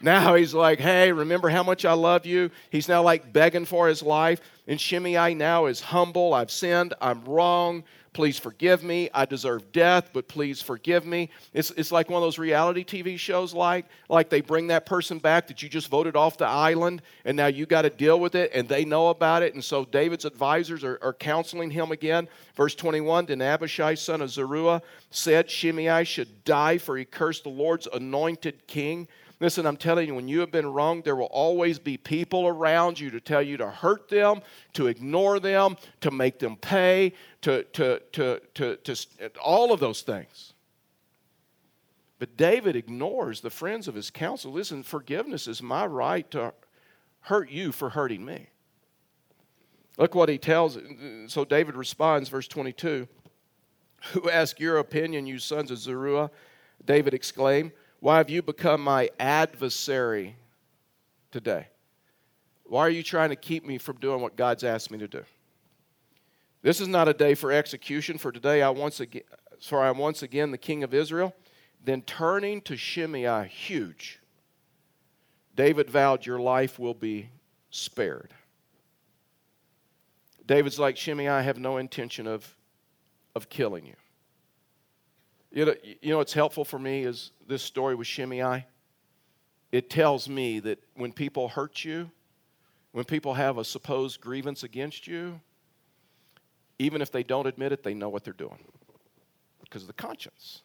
now 0.01 0.35
he's 0.35 0.55
like, 0.55 0.81
hey, 0.81 1.13
remember 1.13 1.49
how 1.49 1.63
much 1.63 1.85
I 1.85 1.93
love 1.93 2.25
you? 2.25 2.51
He's 2.71 2.89
now 2.89 3.03
like 3.03 3.33
begging 3.33 3.67
for 3.67 3.89
his 3.89 4.03
life. 4.03 4.41
And 4.67 4.81
Shimei 4.81 5.35
now 5.35 5.67
is 5.67 5.81
humble. 5.81 6.33
I've 6.33 6.51
sinned. 6.51 6.95
I'm 7.01 7.25
wrong. 7.25 7.85
Please 8.13 8.39
forgive 8.39 8.83
me. 8.83 9.09
I 9.15 9.25
deserve 9.25 9.71
death, 9.71 10.11
but 10.13 10.27
please 10.27 10.61
forgive 10.61 11.07
me. 11.07 11.31
It's, 11.55 11.71
it's 11.73 11.93
like 11.93 12.11
one 12.11 12.21
of 12.21 12.27
those 12.27 12.39
reality 12.39 12.85
TV 12.85 13.17
shows, 13.17 13.55
like, 13.55 13.87
like 14.09 14.29
they 14.29 14.41
bring 14.41 14.67
that 14.67 14.85
person 14.85 15.21
back 15.21 15.47
that 15.47 15.63
you 15.63 15.69
just 15.69 15.89
voted 15.89 16.17
off 16.17 16.37
the 16.37 16.47
island, 16.47 17.03
and 17.25 17.37
now 17.37 17.47
you 17.47 17.67
got 17.67 17.83
to 17.83 17.91
deal 17.91 18.19
with 18.19 18.35
it, 18.35 18.51
and 18.53 18.69
they 18.69 18.85
know 18.85 19.09
about 19.11 19.45
it. 19.45 19.55
And 19.55 19.63
so 19.63 19.85
David's 19.85 20.25
advisors 20.25 20.83
are, 20.83 20.99
are 21.03 21.15
counseling 21.15 21.71
him 21.71 21.93
again. 21.93 22.27
Verse 22.57 22.75
21 22.75 23.27
Then 23.27 23.43
Abishai, 23.43 23.95
son 23.95 24.23
of 24.23 24.31
Zeruiah, 24.31 24.83
said 25.11 25.49
Shimei 25.49 26.03
should 26.03 26.45
die, 26.45 26.79
for 26.79 26.97
he 26.97 27.05
cursed 27.05 27.45
the 27.45 27.51
Lord's 27.51 27.87
anointed 27.93 28.67
king. 28.67 29.07
Listen, 29.41 29.65
I'm 29.65 29.79
telling 29.79 30.07
you, 30.07 30.15
when 30.15 30.29
you 30.29 30.41
have 30.41 30.51
been 30.51 30.71
wronged, 30.71 31.05
there 31.05 31.17
will 31.17 31.25
always 31.25 31.79
be 31.79 31.97
people 31.97 32.47
around 32.47 33.01
you 33.01 33.11
to 33.11 33.21
tell 33.21 33.41
you 33.41 33.57
to 33.57 33.71
hurt 33.71 34.11
them, 34.11 34.43
to 34.75 34.87
ignore 34.87 35.41
them, 35.41 35.77
to 36.03 36.11
make 36.11 36.39
them 36.39 36.57
pay, 36.57 37.15
to, 37.41 37.65
to, 37.65 38.01
to, 38.13 38.41
to, 38.55 38.77
to, 38.77 39.31
all 39.43 39.73
of 39.73 39.81
those 39.81 40.03
things. 40.03 40.53
But 42.19 42.37
David 42.37 42.77
ignores 42.77 43.41
the 43.41 43.49
friends 43.49 43.89
of 43.89 43.95
his 43.95 44.11
counsel. 44.11 44.53
Listen, 44.53 44.83
forgiveness 44.83 45.49
is 45.49 45.63
my 45.63 45.87
right 45.87 46.31
to 46.33 46.53
hurt 47.21 47.51
you 47.51 47.73
for 47.73 47.89
hurting 47.89 48.23
me. 48.23 48.49
Look 49.97 50.15
what 50.15 50.29
he 50.29 50.37
tells. 50.37 50.79
So 51.29 51.47
David 51.47 51.77
responds, 51.77 52.29
verse 52.29 52.47
22 52.47 53.09
Who 54.13 54.29
ask 54.29 54.61
your 54.61 54.79
opinion, 54.79 55.27
you 55.27 55.39
sons 55.39 55.71
of 55.71 55.79
Zeruiah? 55.79 56.31
David 56.85 57.15
exclaimed. 57.15 57.73
Why 58.01 58.17
have 58.17 58.31
you 58.31 58.41
become 58.43 58.83
my 58.83 59.11
adversary 59.21 60.37
today? 61.31 61.69
Why 62.65 62.81
are 62.81 62.91
you 62.91 63.03
trying 63.03 63.29
to 63.29 63.37
keep 63.37 63.65
me 63.65 63.77
from 63.77 63.99
doing 63.99 64.23
what 64.23 64.37
God's 64.37 64.65
asked 64.65 64.91
me 64.91 64.99
to 64.99 65.09
do? 65.09 65.23
This 66.63 66.81
is 66.81 66.89
not 66.89 67.09
a 67.09 67.15
day 67.15 67.35
for 67.35 67.53
execution, 67.53 68.17
for 68.17 68.33
today 68.33 68.63
I 68.63 68.71
once 68.71 69.01
again, 69.01 69.23
for 69.61 69.83
I 69.83 69.89
am 69.89 69.99
once 69.99 70.23
again 70.23 70.51
the 70.51 70.59
king 70.59 70.83
of 70.83 70.95
Israel. 70.95 71.35
Then 71.83 72.03
turning 72.03 72.61
to 72.63 72.77
Shimei, 72.77 73.47
huge, 73.49 74.21
David 75.55 75.91
vowed, 75.91 76.25
Your 76.25 76.39
life 76.39 76.79
will 76.79 76.95
be 76.95 77.31
spared. 77.71 78.33
David's 80.47 80.79
like, 80.79 80.97
Shimei, 80.97 81.29
I 81.29 81.43
have 81.43 81.59
no 81.59 81.77
intention 81.77 82.27
of, 82.27 82.57
of 83.35 83.49
killing 83.49 83.87
you. 83.87 83.95
You 85.53 85.65
know, 85.65 85.75
you 86.01 86.11
know 86.11 86.19
what's 86.19 86.33
helpful 86.33 86.65
for 86.65 86.79
me 86.79 87.05
is 87.05 87.33
this 87.47 87.63
story 87.63 87.95
with 87.95 88.07
Shimei. 88.07 88.67
It 89.73 89.91
tells 89.91 90.29
me 90.29 90.61
that 90.61 90.83
when 90.95 91.13
people 91.13 91.49
hurt 91.49 91.85
you, 91.85 92.11
when 92.93 93.05
people 93.05 93.35
have 93.35 93.59
a 93.59 93.65
supposed 93.65 94.21
grievance 94.21 94.63
against 94.63 95.07
you, 95.07 95.41
even 96.79 97.03
if 97.03 97.13
they 97.13 97.23
don't 97.23 97.47
admit 97.47 97.73
it, 97.73 97.83
they 97.83 97.95
know 97.95 98.09
what 98.09 98.25
they're 98.25 98.33
doing 98.33 98.59
because 99.61 99.83
of 99.83 99.87
the 99.87 99.95
conscience. 99.95 100.63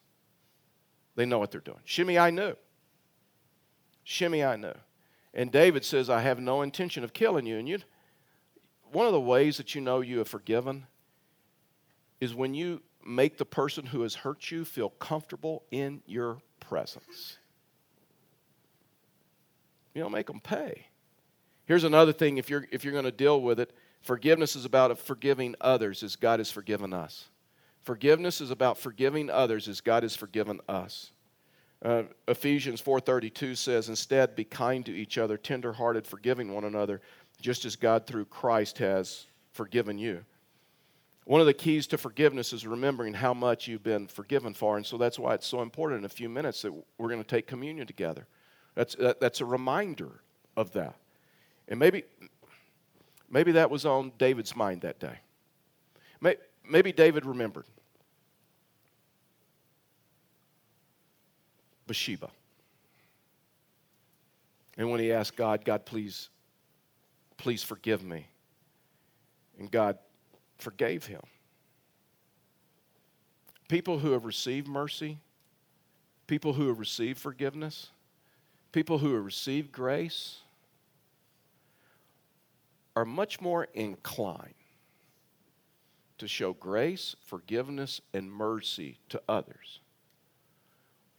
They 1.16 1.26
know 1.26 1.40
what 1.40 1.52
they're 1.52 1.62
doing. 1.62 1.80
Shimei 1.86 2.32
knew. 2.32 2.56
Shimei 4.04 4.58
knew. 4.58 4.74
And 5.34 5.52
David 5.52 5.84
says, 5.84 6.10
I 6.10 6.22
have 6.22 6.40
no 6.40 6.62
intention 6.62 7.04
of 7.04 7.14
killing 7.14 7.46
you. 7.46 7.58
And 7.58 7.68
you, 7.68 7.80
one 8.92 9.06
of 9.06 9.14
the 9.14 9.20
ways 9.20 9.58
that 9.58 9.76
you 9.76 9.82
know 9.82 10.02
you 10.02 10.20
have 10.20 10.28
forgiven 10.28 10.88
is 12.22 12.34
when 12.34 12.54
you 12.54 12.82
make 13.06 13.38
the 13.38 13.46
person 13.46 13.86
who 13.86 14.02
has 14.02 14.16
hurt 14.16 14.52
you 14.52 14.66
feel 14.66 14.90
comfortable 14.90 15.64
in 15.72 16.02
your 16.06 16.40
presence. 16.60 17.38
You 19.94 20.02
don't 20.02 20.12
make 20.12 20.28
them 20.28 20.42
pay. 20.42 20.88
Here's 21.66 21.84
another 21.84 22.14
thing 22.14 22.38
if 22.38 22.50
you're, 22.50 22.68
if 22.72 22.84
you're 22.84 22.94
going 22.94 23.06
to 23.06 23.12
deal 23.12 23.42
with 23.42 23.60
it 23.60 23.74
forgiveness 24.02 24.56
is 24.56 24.66
about 24.66 24.98
forgiving 25.00 25.56
others 25.60 26.04
as 26.04 26.16
God 26.16 26.40
has 26.40 26.52
forgiven 26.52 26.94
us. 26.94 27.26
Forgiveness 27.82 28.40
is 28.40 28.52
about 28.52 28.78
forgiving 28.78 29.32
others 29.32 29.68
as 29.68 29.82
God 29.82 30.04
has 30.04 30.16
forgiven 30.16 30.60
us. 30.70 31.12
Uh, 31.82 32.04
Ephesians 32.28 32.82
4:32 32.82 33.56
says, 33.56 33.90
"Instead, 33.90 34.36
be 34.36 34.44
kind 34.44 34.86
to 34.86 34.92
each 34.92 35.18
other, 35.18 35.38
tenderhearted, 35.38 36.08
forgiving 36.08 36.54
one 36.54 36.64
another, 36.64 37.02
just 37.42 37.66
as 37.66 37.76
God 37.76 38.08
through 38.08 38.26
Christ 38.26 38.78
has 38.78 39.28
forgiven 39.52 39.98
you." 39.98 40.26
One 41.26 41.42
of 41.42 41.48
the 41.48 41.54
keys 41.54 41.88
to 41.88 41.98
forgiveness 41.98 42.54
is 42.54 42.68
remembering 42.68 43.16
how 43.16 43.34
much 43.34 43.68
you've 43.68 43.84
been 43.84 44.08
forgiven 44.08 44.54
for. 44.54 44.78
And 44.78 44.86
so 44.86 44.98
that's 44.98 45.18
why 45.18 45.34
it's 45.34 45.48
so 45.48 45.64
important 45.64 46.00
in 46.00 46.06
a 46.06 46.10
few 46.10 46.30
minutes 46.30 46.62
that 46.62 46.72
we're 46.72 47.10
going 47.10 47.22
to 47.22 47.28
take 47.28 47.48
communion 47.48 47.88
together. 47.88 48.28
That's, 48.76 48.96
that, 48.96 49.20
that's 49.20 49.42
a 49.42 49.46
reminder 49.46 50.22
of 50.56 50.72
that. 50.74 50.96
And 51.68 51.80
maybe, 51.80 52.04
maybe 53.30 53.54
that 53.54 53.72
was 53.72 53.86
on 53.86 54.12
David's 54.20 54.56
mind 54.56 54.82
that 54.82 55.00
day. 55.00 55.18
Maybe 56.68 56.92
David 56.92 57.26
remembered. 57.26 57.66
Bathsheba. 61.88 62.30
And 64.78 64.90
when 64.90 65.00
he 65.00 65.12
asked 65.12 65.36
God, 65.36 65.64
God, 65.64 65.86
please, 65.86 66.30
please 67.38 67.64
forgive 67.64 68.04
me. 68.04 68.28
And 69.58 69.72
God 69.72 69.98
forgave 70.58 71.06
him. 71.06 71.22
People 73.68 74.00
who 74.00 74.12
have 74.12 74.26
received 74.26 74.68
mercy, 74.68 75.18
people 76.28 76.54
who 76.54 76.68
have 76.68 76.80
received 76.80 77.20
forgiveness, 77.20 77.90
people 78.72 79.00
who 79.00 79.14
have 79.16 79.26
received 79.26 79.72
grace 79.72 80.40
are 82.96 83.06
much 83.06 83.42
more 83.42 83.68
inclined 83.74 84.54
to 86.18 86.28
show 86.28 86.54
grace, 86.54 87.16
forgiveness, 87.26 88.00
and 88.14 88.32
mercy 88.32 88.98
to 89.10 89.22
others. 89.28 89.80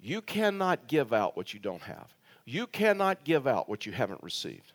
You 0.01 0.23
cannot 0.23 0.89
give 0.89 1.13
out 1.13 1.37
what 1.37 1.53
you 1.53 1.61
don't 1.61 1.83
have. 1.83 2.15
You 2.45 2.67
cannot 2.67 3.25
give 3.25 3.47
out 3.47 3.69
what 3.69 3.87
you 3.87 3.93
haven't 3.93 4.23
received. 4.23 4.73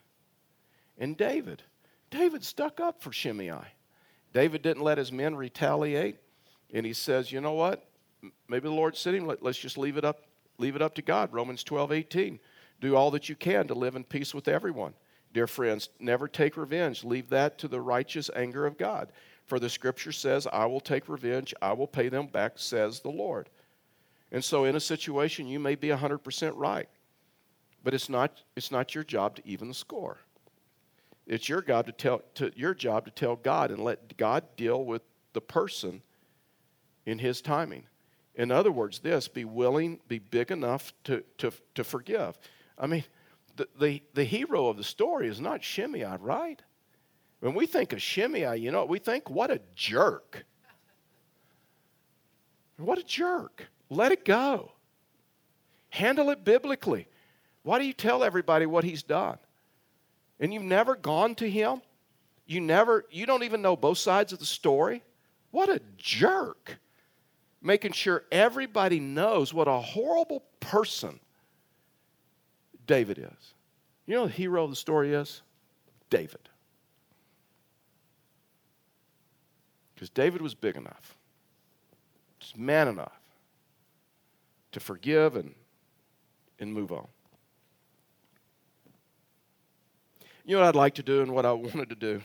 And 0.97 1.17
David, 1.17 1.63
David 2.09 2.43
stuck 2.43 2.79
up 2.79 3.01
for 3.01 3.11
Shimei. 3.11 3.53
David 4.33 4.61
didn't 4.61 4.83
let 4.83 4.97
his 4.97 5.11
men 5.11 5.35
retaliate, 5.35 6.17
and 6.73 6.85
he 6.85 6.93
says, 6.93 7.31
you 7.31 7.41
know 7.41 7.53
what? 7.53 7.85
Maybe 8.47 8.67
the 8.67 8.75
Lord 8.75 8.95
said 8.95 9.15
him, 9.15 9.25
Let, 9.25 9.43
us 9.43 9.57
just 9.57 9.77
leave 9.77 9.97
it 9.97 10.05
up, 10.05 10.23
leave 10.57 10.75
it 10.75 10.81
up 10.81 10.95
to 10.95 11.01
God. 11.01 11.33
Romans 11.33 11.63
12, 11.63 11.91
18. 11.91 12.39
Do 12.79 12.95
all 12.95 13.11
that 13.11 13.29
you 13.29 13.35
can 13.35 13.67
to 13.67 13.73
live 13.73 13.95
in 13.95 14.03
peace 14.03 14.33
with 14.33 14.47
everyone. 14.47 14.93
Dear 15.33 15.47
friends, 15.47 15.89
never 15.99 16.27
take 16.27 16.57
revenge. 16.57 17.03
Leave 17.03 17.29
that 17.29 17.57
to 17.59 17.67
the 17.67 17.81
righteous 17.81 18.29
anger 18.35 18.65
of 18.65 18.77
God. 18.77 19.11
For 19.45 19.59
the 19.59 19.69
scripture 19.69 20.11
says, 20.11 20.47
I 20.51 20.65
will 20.65 20.79
take 20.79 21.09
revenge, 21.09 21.53
I 21.61 21.73
will 21.73 21.87
pay 21.87 22.09
them 22.09 22.27
back, 22.27 22.53
says 22.55 22.99
the 22.99 23.09
Lord. 23.09 23.49
And 24.31 24.43
so 24.43 24.65
in 24.65 24.75
a 24.75 24.79
situation, 24.79 25.47
you 25.47 25.59
may 25.59 25.75
be 25.75 25.89
100% 25.89 26.53
right, 26.55 26.87
but 27.83 27.93
it's 27.93 28.07
not, 28.07 28.43
it's 28.55 28.71
not 28.71 28.95
your 28.95 29.03
job 29.03 29.35
to 29.35 29.41
even 29.45 29.67
the 29.67 29.73
score. 29.73 30.19
It's 31.27 31.47
your 31.47 31.61
job 31.61 31.85
to 31.85 31.91
tell 31.91 32.21
to, 32.35 32.51
your 32.55 32.73
job 32.73 33.05
to 33.05 33.11
tell 33.11 33.35
God 33.35 33.71
and 33.71 33.83
let 33.83 34.17
God 34.17 34.43
deal 34.55 34.83
with 34.83 35.01
the 35.33 35.41
person 35.41 36.01
in 37.05 37.19
his 37.19 37.41
timing. 37.41 37.83
In 38.35 38.51
other 38.51 38.71
words, 38.71 38.99
this 38.99 39.27
be 39.27 39.45
willing, 39.45 39.99
be 40.07 40.19
big 40.19 40.51
enough 40.51 40.93
to, 41.05 41.23
to, 41.37 41.51
to 41.75 41.83
forgive. 41.83 42.37
I 42.77 42.87
mean, 42.87 43.03
the, 43.55 43.67
the, 43.79 44.03
the 44.13 44.23
hero 44.23 44.67
of 44.67 44.77
the 44.77 44.83
story 44.83 45.27
is 45.27 45.39
not 45.39 45.63
Shimei, 45.63 46.17
right? 46.19 46.61
When 47.41 47.53
we 47.53 47.65
think 47.65 47.91
of 47.93 48.01
Shimei, 48.01 48.57
you 48.57 48.71
know, 48.71 48.85
we 48.85 48.99
think, 48.99 49.29
what 49.29 49.51
a 49.51 49.59
jerk. 49.75 50.45
What 52.77 52.97
a 52.97 53.03
jerk. 53.03 53.67
Let 53.89 54.11
it 54.11 54.25
go. 54.25 54.71
Handle 55.89 56.29
it 56.29 56.45
biblically. 56.45 57.07
Why 57.63 57.79
do 57.79 57.85
you 57.85 57.93
tell 57.93 58.23
everybody 58.23 58.65
what 58.65 58.83
he's 58.83 59.03
done? 59.03 59.37
And 60.41 60.53
you've 60.53 60.63
never 60.63 60.95
gone 60.95 61.35
to 61.35 61.49
him? 61.49 61.81
You 62.45 62.59
never, 62.59 63.05
you 63.11 63.25
don't 63.25 63.43
even 63.43 63.61
know 63.61 63.77
both 63.77 63.99
sides 63.99 64.33
of 64.33 64.39
the 64.39 64.45
story? 64.45 65.03
What 65.51 65.69
a 65.69 65.79
jerk. 65.95 66.79
Making 67.61 67.93
sure 67.93 68.23
everybody 68.31 68.99
knows 68.99 69.53
what 69.53 69.67
a 69.67 69.79
horrible 69.79 70.43
person 70.59 71.19
David 72.87 73.19
is. 73.19 73.53
You 74.07 74.15
know 74.15 74.25
the 74.25 74.33
hero 74.33 74.63
of 74.63 74.71
the 74.71 74.75
story 74.75 75.13
is? 75.13 75.43
David. 76.09 76.49
Because 79.93 80.09
David 80.09 80.41
was 80.41 80.55
big 80.55 80.75
enough, 80.75 81.15
just 82.39 82.57
man 82.57 82.87
enough 82.87 83.19
to 84.71 84.79
forgive 84.79 85.35
and, 85.35 85.53
and 86.59 86.73
move 86.73 86.91
on. 86.91 87.07
You 90.45 90.55
know 90.55 90.61
what 90.61 90.69
I'd 90.69 90.75
like 90.75 90.95
to 90.95 91.03
do 91.03 91.21
and 91.21 91.31
what 91.31 91.45
I 91.45 91.51
wanted 91.53 91.89
to 91.89 91.95
do? 91.95 92.21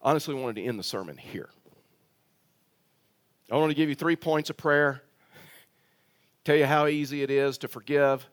Honestly, 0.00 0.36
I 0.36 0.40
wanted 0.40 0.56
to 0.56 0.64
end 0.64 0.78
the 0.78 0.84
sermon 0.84 1.16
here. 1.16 1.48
I 3.50 3.56
want 3.56 3.70
to 3.70 3.76
give 3.76 3.88
you 3.88 3.94
three 3.94 4.16
points 4.16 4.50
of 4.50 4.56
prayer, 4.56 5.02
tell 6.44 6.56
you 6.56 6.66
how 6.66 6.86
easy 6.86 7.22
it 7.22 7.30
is 7.30 7.58
to 7.58 7.68
forgive, 7.68 8.28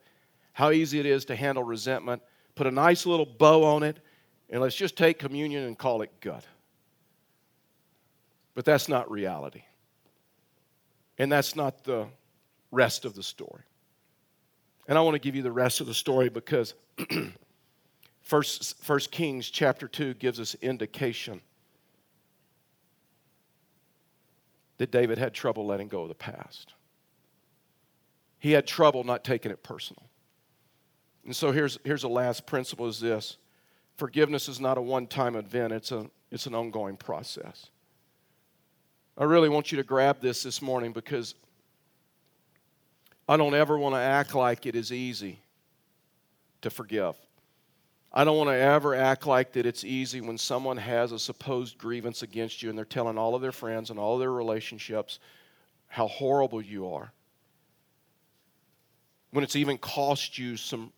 how 0.54 0.72
easy 0.72 1.00
it 1.00 1.06
is 1.06 1.26
to 1.26 1.36
handle 1.36 1.63
resentment, 1.63 2.22
put 2.56 2.66
a 2.66 2.72
nice 2.72 3.06
little 3.06 3.26
bow 3.26 3.63
on 3.63 3.84
it, 3.84 4.00
and 4.50 4.62
let's 4.62 4.76
just 4.76 4.98
take 4.98 5.20
communion 5.20 5.63
and 5.63 5.78
call 5.78 6.02
it 6.02 6.12
good. 6.20 6.42
But 8.56 8.66
that's 8.66 8.88
not 8.88 9.10
reality. 9.10 9.63
And 11.18 11.32
that's 11.32 11.56
not 11.56 11.84
the 11.84 12.08
rest 12.72 13.06
of 13.06 13.13
the 13.16 13.24
story. 13.24 13.63
And 14.88 14.98
I 14.98 15.02
want 15.02 15.16
to 15.16 15.20
give 15.20 15.36
you 15.36 15.44
the 15.44 15.52
rest 15.52 15.80
of 15.80 15.88
the 15.88 15.94
story 15.94 16.30
because 16.30 16.74
First, 18.23 18.81
First 18.81 19.12
Kings 19.12 19.49
chapter 19.49 19.88
2 19.88 20.15
gives 20.15 20.39
us 20.39 20.55
indication 20.62 21.41
that 24.77 24.91
David 24.91 25.17
had 25.17 25.33
trouble 25.33 25.65
letting 25.65 25.89
go 25.89 26.03
of 26.03 26.09
the 26.09 26.15
past. 26.15 26.73
He 28.39 28.53
had 28.53 28.65
trouble 28.65 29.03
not 29.03 29.23
taking 29.23 29.51
it 29.51 29.62
personal. 29.62 30.03
And 31.25 31.36
so 31.36 31.51
here's, 31.51 31.77
here's 31.83 32.03
a 32.03 32.09
last 32.09 32.45
principle 32.45 32.88
is 32.88 32.99
this. 32.99 33.38
Forgiveness 33.97 34.49
is 34.49 34.59
not 34.59 34.77
a 34.77 34.81
one-time 34.81 35.36
event, 35.36 35.71
it's, 35.71 35.91
a, 35.91 36.09
it's 36.31 36.47
an 36.47 36.55
ongoing 36.55 36.97
process. 36.97 37.69
I 39.17 39.25
really 39.25 39.49
want 39.49 39.71
you 39.71 39.77
to 39.77 39.83
grab 39.83 40.21
this 40.21 40.43
this 40.43 40.62
morning 40.62 40.91
because 40.91 41.36
I 43.27 43.38
don't 43.38 43.53
ever 43.53 43.77
want 43.77 43.95
to 43.95 43.99
act 43.99 44.33
like 44.33 44.65
it 44.65 44.75
is 44.75 44.91
easy 44.91 45.39
to 46.62 46.69
forgive. 46.69 47.15
I 48.13 48.23
don't 48.23 48.38
want 48.38 48.49
to 48.49 48.56
ever 48.56 48.93
act 48.93 49.26
like 49.26 49.54
that 49.54 49.65
it's 49.65 49.84
easy 49.84 50.21
when 50.21 50.38
someone 50.38 50.78
has 50.78 51.12
a 51.12 51.17
supposed 51.17 51.80
grievance 51.80 52.21
against 52.21 52.62
you 52.62 52.69
and 52.69 52.78
they're 52.78 52.86
telling 52.86 53.17
all 53.17 53.34
of 53.34 53.41
their 53.41 53.52
friends 53.52 53.89
and 53.89 53.97
all 53.97 54.13
of 54.15 54.19
their 54.19 54.32
relationships 54.32 55.19
how 55.88 56.08
horrible 56.08 56.62
you 56.62 56.93
are. 56.93 57.12
When 59.32 59.43
it's 59.43 59.56
even 59.56 59.80
cost 59.80 60.38
you 60.38 60.58
some 60.58 60.93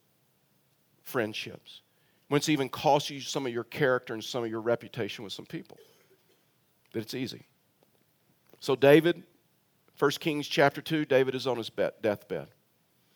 friendships. 1.03 1.81
When 2.27 2.37
it's 2.37 2.49
even 2.49 2.67
cost 2.67 3.09
you 3.09 3.21
some 3.21 3.45
of 3.45 3.53
your 3.53 3.63
character 3.63 4.13
and 4.13 4.21
some 4.21 4.43
of 4.43 4.49
your 4.49 4.61
reputation 4.61 5.23
with 5.23 5.31
some 5.31 5.45
people. 5.45 5.77
That 6.91 6.99
it's 6.99 7.13
easy. 7.13 7.47
So 8.59 8.75
David, 8.75 9.23
1 9.99 10.11
Kings 10.19 10.47
chapter 10.47 10.81
2, 10.81 11.05
David 11.05 11.33
is 11.33 11.47
on 11.47 11.55
his 11.57 11.69
deathbed. 12.01 12.47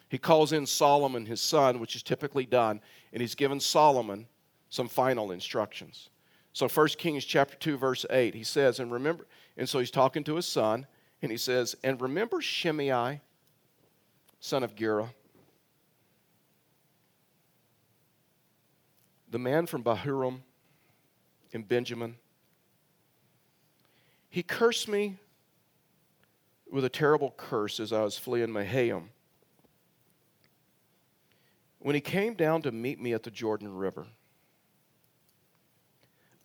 He 0.09 0.17
calls 0.17 0.51
in 0.51 0.65
Solomon, 0.65 1.27
his 1.27 1.39
son, 1.39 1.79
which 1.79 1.95
is 1.95 2.01
typically 2.01 2.45
done, 2.45 2.81
and 3.13 3.21
he's 3.21 3.35
given 3.35 3.59
Solomon 3.59 4.27
some 4.69 4.87
final 4.87 5.31
instructions. 5.31 6.09
So 6.51 6.67
1 6.67 6.87
Kings 6.97 7.25
chapter 7.25 7.55
2, 7.55 7.77
verse 7.77 8.05
8, 8.09 8.33
he 8.33 8.43
says, 8.43 8.79
and 8.79 8.91
remember, 8.91 9.27
and 9.55 9.69
so 9.69 9.77
he's 9.77 9.91
talking 9.91 10.23
to 10.23 10.35
his 10.35 10.47
son, 10.47 10.87
and 11.21 11.31
he 11.31 11.37
says, 11.37 11.75
and 11.83 12.01
remember 12.01 12.41
Shimei, 12.41 13.21
son 14.39 14.63
of 14.63 14.75
Gera, 14.75 15.13
the 19.29 19.39
man 19.39 19.67
from 19.67 19.83
Bahurim 19.83 20.39
in 21.51 21.61
Benjamin. 21.61 22.15
He 24.31 24.41
cursed 24.41 24.87
me 24.87 25.17
with 26.71 26.83
a 26.83 26.89
terrible 26.89 27.33
curse 27.37 27.79
as 27.79 27.93
I 27.93 28.01
was 28.01 28.17
fleeing 28.17 28.51
Mahanaim 28.51 29.09
when 31.79 31.95
he 31.95 32.01
came 32.01 32.33
down 32.33 32.61
to 32.63 32.71
meet 32.71 32.99
me 32.99 33.13
at 33.13 33.23
the 33.23 33.31
Jordan 33.31 33.73
River. 33.73 34.05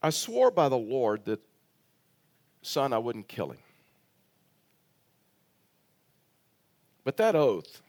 I 0.03 0.11
swore 0.11 0.51
by 0.51 0.69
the 0.69 0.79
Lord 0.79 1.25
that, 1.25 1.41
son, 2.63 2.93
I 2.93 2.99
wouldn't 2.99 3.29
kill 3.29 3.51
him. 3.51 3.59
But 7.05 7.17
that 7.19 7.35
oath 7.35 7.83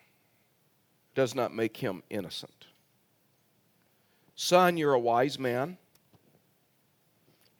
does 1.13 1.33
not 1.33 1.53
make 1.53 1.77
him 1.77 2.03
innocent. 2.09 2.65
Son, 4.35 4.75
you're 4.75 4.93
a 4.93 4.99
wise 4.99 5.39
man, 5.39 5.77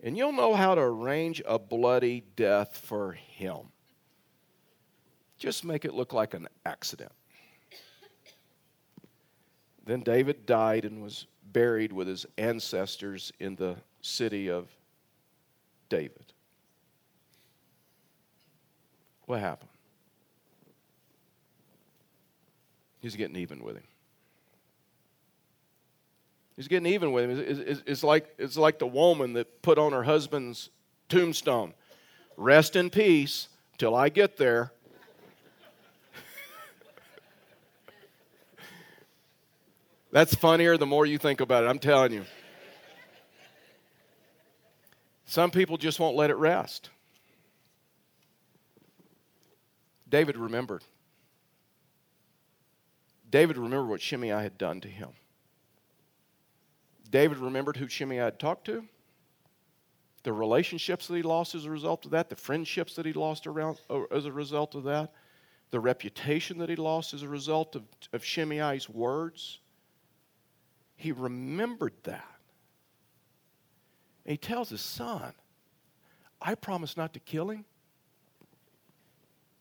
and 0.04 0.17
you'll 0.17 0.34
know 0.34 0.54
how 0.54 0.76
to 0.76 0.82
arrange 0.82 1.41
a 1.45 1.58
bloody 1.58 2.24
death 2.36 2.78
for 2.78 3.13
him. 3.13 3.71
Just 5.38 5.63
make 5.63 5.86
it 5.86 5.93
look 5.93 6.12
like 6.12 6.34
an 6.34 6.48
accident. 6.65 7.12
Then 9.86 10.02
David 10.02 10.45
died 10.45 10.86
and 10.86 11.02
was 11.02 11.28
buried 11.52 11.93
with 11.93 12.08
his 12.08 12.26
ancestors 12.38 13.32
in 13.39 13.56
the 13.56 13.76
city 14.02 14.50
of 14.50 14.67
David. 15.89 16.34
What 19.26 19.39
happened? 19.39 19.69
He's 23.00 23.15
getting 23.15 23.36
even 23.36 23.63
with 23.63 23.76
him. 23.76 23.84
He's 26.56 26.67
getting 26.67 26.91
even 26.91 27.12
with 27.12 27.30
him. 27.30 27.82
It's, 27.86 28.04
like, 28.04 28.34
it's 28.38 28.58
like 28.58 28.80
the 28.80 28.88
woman 28.88 29.34
that 29.34 29.62
put 29.62 29.78
on 29.78 29.91
her 29.91 30.04
husband's 30.04 30.69
tombstone 31.10 31.74
Rest 32.38 32.76
in 32.76 32.89
peace 32.89 33.48
till 33.78 33.95
I 33.95 34.10
get 34.10 34.38
there. 34.38 34.71
That's 40.15 40.34
funnier 40.34 40.78
the 40.78 40.86
more 40.86 41.06
you 41.06 41.17
think 41.17 41.41
about 41.41 41.65
it, 41.65 41.67
I'm 41.67 41.78
telling 41.78 42.13
you. 42.13 42.23
Some 45.25 45.51
people 45.51 45.75
just 45.75 45.99
won't 45.99 46.15
let 46.15 46.30
it 46.30 46.38
rest. 46.38 46.89
David 50.08 50.38
remembered. 50.38 50.86
David 53.30 53.58
remembered 53.58 53.89
what 53.89 53.99
Shimei 53.99 54.30
had 54.30 54.58
done 54.58 54.80
to 54.80 54.88
him. 54.88 55.10
David 57.10 57.38
remembered 57.39 57.75
who 57.75 57.89
Shimei 57.89 58.15
had 58.15 58.39
talked 58.39 58.67
to, 58.67 58.86
the 60.23 60.32
relationships 60.32 61.08
that 61.08 61.15
he 61.17 61.23
lost 61.23 61.56
as 61.56 61.65
a 61.65 61.69
result 61.69 62.06
of 62.06 62.12
that, 62.12 62.30
the 62.30 62.38
friendships 62.38 62.95
that 62.95 63.06
he 63.06 63.12
lost 63.12 63.47
around, 63.47 63.82
uh, 63.89 64.04
as 64.12 64.25
a 64.25 64.32
result 64.32 64.75
of 64.75 64.86
that, 64.86 65.12
the 65.71 65.80
reputation 65.82 66.58
that 66.60 66.69
he 66.69 66.78
lost 66.78 67.13
as 67.13 67.21
a 67.21 67.28
result 67.28 67.75
of, 67.75 67.84
of 68.13 68.23
Shimei's 68.23 68.88
words. 68.88 69.60
He 70.96 71.12
remembered 71.12 71.94
that. 72.04 72.28
And 74.26 74.32
he 74.32 74.38
tells 74.38 74.70
his 74.70 74.82
son, 74.82 75.34
I 76.42 76.56
promised 76.56 76.98
not 76.98 77.14
to 77.14 77.20
kill 77.20 77.50
him, 77.50 77.66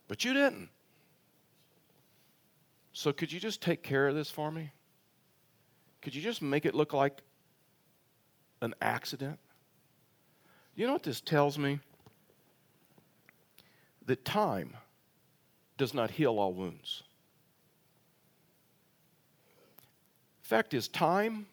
but 0.08 0.24
you 0.24 0.32
didn't. 0.32 0.68
So 2.92 3.12
could 3.12 3.32
you 3.32 3.40
just 3.40 3.60
take 3.60 3.82
care 3.82 4.08
of 4.08 4.14
this 4.14 4.30
for 4.30 4.50
me? 4.50 4.70
Could 6.02 6.14
you 6.14 6.22
just 6.22 6.42
make 6.42 6.66
it 6.66 6.74
look 6.74 6.92
like 6.92 7.22
an 8.60 8.74
accident? 8.82 9.38
You 10.74 10.86
know 10.86 10.92
what 10.92 11.02
this 11.02 11.20
tells 11.20 11.58
me? 11.58 11.80
That 14.06 14.24
time 14.24 14.76
does 15.78 15.94
not 15.94 16.10
heal 16.10 16.38
all 16.38 16.52
wounds. 16.52 17.03
Fact 20.44 20.74
is, 20.74 20.88
time 20.88 21.46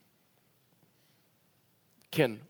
can 2.12 2.42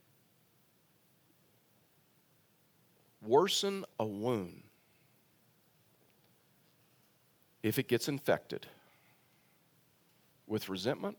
worsen 3.22 3.86
a 4.00 4.06
wound 4.06 4.64
if 7.62 7.78
it 7.78 7.88
gets 7.88 8.08
infected 8.08 8.66
with 10.48 10.68
resentment 10.68 11.16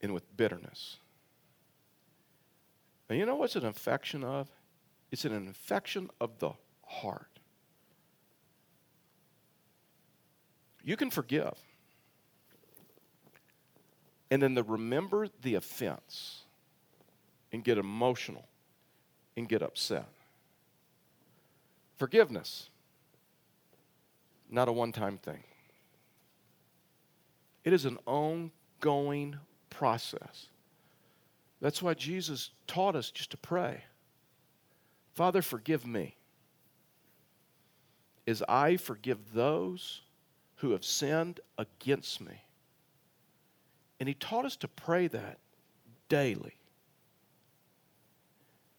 and 0.00 0.14
with 0.14 0.36
bitterness. 0.36 0.98
And 3.08 3.18
you 3.18 3.26
know 3.26 3.34
what's 3.34 3.56
an 3.56 3.64
infection 3.66 4.22
of? 4.22 4.48
It's 5.10 5.24
an 5.24 5.32
infection 5.32 6.10
of 6.20 6.38
the 6.38 6.52
heart. 6.86 7.37
You 10.88 10.96
can 10.96 11.10
forgive. 11.10 11.52
And 14.30 14.40
then 14.40 14.54
the 14.54 14.62
remember 14.62 15.28
the 15.42 15.56
offense 15.56 16.44
and 17.52 17.62
get 17.62 17.76
emotional 17.76 18.48
and 19.36 19.46
get 19.46 19.60
upset. 19.60 20.08
Forgiveness, 21.98 22.70
not 24.48 24.68
a 24.68 24.72
one 24.72 24.92
time 24.92 25.18
thing. 25.18 25.44
It 27.64 27.74
is 27.74 27.84
an 27.84 27.98
ongoing 28.06 29.36
process. 29.68 30.46
That's 31.60 31.82
why 31.82 31.92
Jesus 31.92 32.48
taught 32.66 32.96
us 32.96 33.10
just 33.10 33.30
to 33.32 33.36
pray 33.36 33.82
Father, 35.12 35.42
forgive 35.42 35.86
me 35.86 36.16
as 38.26 38.42
I 38.48 38.78
forgive 38.78 39.34
those 39.34 40.00
who 40.58 40.72
have 40.72 40.84
sinned 40.84 41.40
against 41.56 42.20
me. 42.20 42.42
And 43.98 44.08
he 44.08 44.14
taught 44.14 44.44
us 44.44 44.56
to 44.56 44.68
pray 44.68 45.06
that 45.08 45.38
daily. 46.08 46.56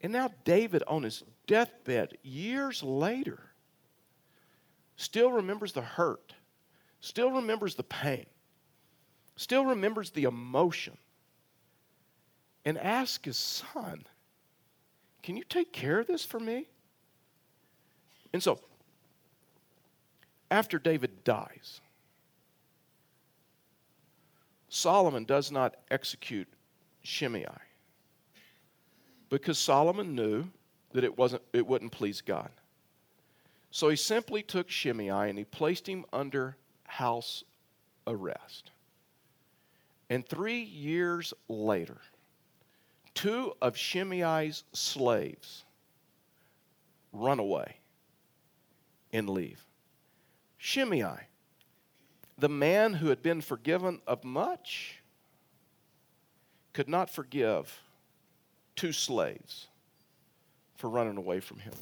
And 0.00 0.12
now, 0.12 0.30
David, 0.44 0.82
on 0.86 1.02
his 1.02 1.22
deathbed, 1.46 2.16
years 2.22 2.82
later, 2.82 3.40
still 4.96 5.30
remembers 5.30 5.72
the 5.72 5.82
hurt, 5.82 6.34
still 7.00 7.30
remembers 7.30 7.74
the 7.74 7.82
pain, 7.82 8.26
still 9.36 9.66
remembers 9.66 10.10
the 10.10 10.24
emotion, 10.24 10.96
and 12.64 12.78
asks 12.78 13.24
his 13.24 13.36
son, 13.36 14.04
Can 15.22 15.36
you 15.36 15.44
take 15.44 15.72
care 15.72 16.00
of 16.00 16.06
this 16.06 16.24
for 16.24 16.40
me? 16.40 16.68
And 18.32 18.42
so, 18.42 18.60
after 20.50 20.78
David 20.78 21.24
dies, 21.24 21.80
Solomon 24.68 25.24
does 25.24 25.50
not 25.50 25.76
execute 25.90 26.48
Shimei 27.02 27.46
because 29.28 29.58
Solomon 29.58 30.14
knew 30.14 30.44
that 30.92 31.04
it, 31.04 31.16
wasn't, 31.16 31.42
it 31.52 31.66
wouldn't 31.66 31.92
please 31.92 32.20
God. 32.20 32.50
So 33.70 33.88
he 33.88 33.96
simply 33.96 34.42
took 34.42 34.68
Shimei 34.68 35.08
and 35.08 35.38
he 35.38 35.44
placed 35.44 35.88
him 35.88 36.04
under 36.12 36.56
house 36.84 37.44
arrest. 38.06 38.70
And 40.08 40.26
three 40.28 40.62
years 40.62 41.32
later, 41.48 41.98
two 43.14 43.52
of 43.62 43.76
Shimei's 43.76 44.64
slaves 44.72 45.64
run 47.12 47.38
away 47.38 47.76
and 49.12 49.28
leave. 49.28 49.64
Shimei, 50.62 51.26
the 52.36 52.50
man 52.50 52.92
who 52.92 53.08
had 53.08 53.22
been 53.22 53.40
forgiven 53.40 54.02
of 54.06 54.24
much, 54.24 55.00
could 56.74 56.86
not 56.86 57.08
forgive 57.08 57.80
two 58.76 58.92
slaves 58.92 59.68
for 60.76 60.90
running 60.90 61.16
away 61.16 61.40
from 61.40 61.60
him. 61.60 61.72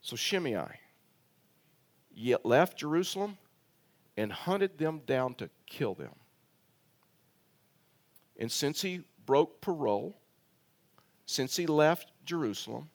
So 0.00 0.16
Shimei 0.16 0.80
yet 2.14 2.46
left 2.46 2.78
Jerusalem 2.78 3.36
and 4.16 4.32
hunted 4.32 4.78
them 4.78 5.02
down 5.06 5.34
to 5.34 5.50
kill 5.66 5.92
them. 5.92 6.14
And 8.38 8.50
since 8.50 8.80
he 8.80 9.02
broke 9.26 9.60
parole, 9.60 10.16
since 11.26 11.56
he 11.56 11.66
left 11.66 12.10
Jerusalem, 12.24 12.88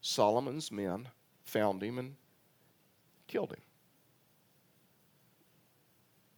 Solomon's 0.00 0.70
men 0.70 1.08
found 1.44 1.82
him 1.82 1.98
and 1.98 2.14
killed 3.34 3.50
him. 3.50 3.60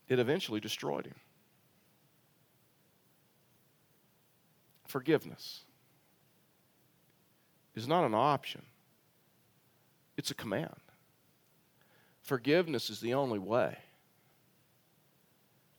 It 0.08 0.18
eventually 0.18 0.60
destroyed 0.60 1.04
him. 1.04 1.16
Forgiveness 4.88 5.64
is 7.74 7.86
not 7.86 8.04
an 8.04 8.14
option, 8.14 8.62
it's 10.16 10.30
a 10.30 10.34
command. 10.34 10.70
Forgiveness 12.22 12.88
is 12.88 13.00
the 13.00 13.12
only 13.12 13.38
way 13.38 13.76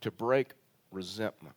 to 0.02 0.12
break 0.12 0.52
resentment. 0.92 1.56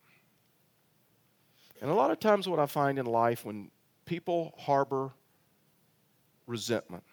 And 1.82 1.90
a 1.90 1.94
lot 1.94 2.10
of 2.10 2.18
times, 2.18 2.48
what 2.48 2.58
I 2.58 2.64
find 2.64 2.98
in 2.98 3.04
life 3.04 3.44
when 3.44 3.70
people 4.06 4.54
harbor 4.58 5.10
resentment, 6.46 7.04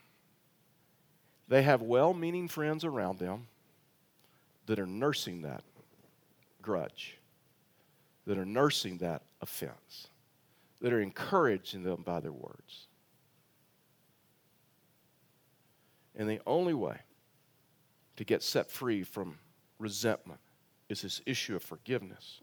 they 1.48 1.64
have 1.64 1.82
well 1.82 2.14
meaning 2.14 2.48
friends 2.48 2.84
around 2.84 3.20
them 3.20 3.48
that 4.66 4.80
are 4.80 4.86
nursing 4.86 5.42
that 5.44 5.64
grudge, 6.62 7.18
that 8.26 8.38
are 8.38 8.46
nursing 8.46 8.98
that 8.98 9.24
offense, 9.42 10.08
that 10.82 10.92
are 10.92 11.02
encouraging 11.02 11.84
them 11.84 12.04
by 12.04 12.20
their 12.20 12.34
words. 12.34 12.88
And 16.16 16.30
the 16.30 16.42
only 16.46 16.74
way 16.74 16.98
to 18.18 18.24
get 18.26 18.44
set 18.44 18.70
free 18.70 19.04
from 19.04 19.38
resentment 19.80 20.40
is 20.90 21.02
this 21.02 21.22
issue 21.26 21.56
of 21.56 21.64
forgiveness. 21.64 22.42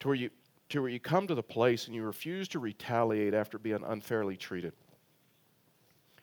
To 0.00 0.08
where 0.08 0.14
you, 0.14 0.30
to 0.68 0.82
where 0.82 0.90
you 0.90 1.00
come 1.00 1.26
to 1.26 1.34
the 1.34 1.42
place 1.42 1.86
and 1.86 1.96
you 1.96 2.02
refuse 2.02 2.48
to 2.48 2.58
retaliate 2.58 3.34
after 3.34 3.58
being 3.58 3.82
unfairly 3.86 4.36
treated 4.36 4.74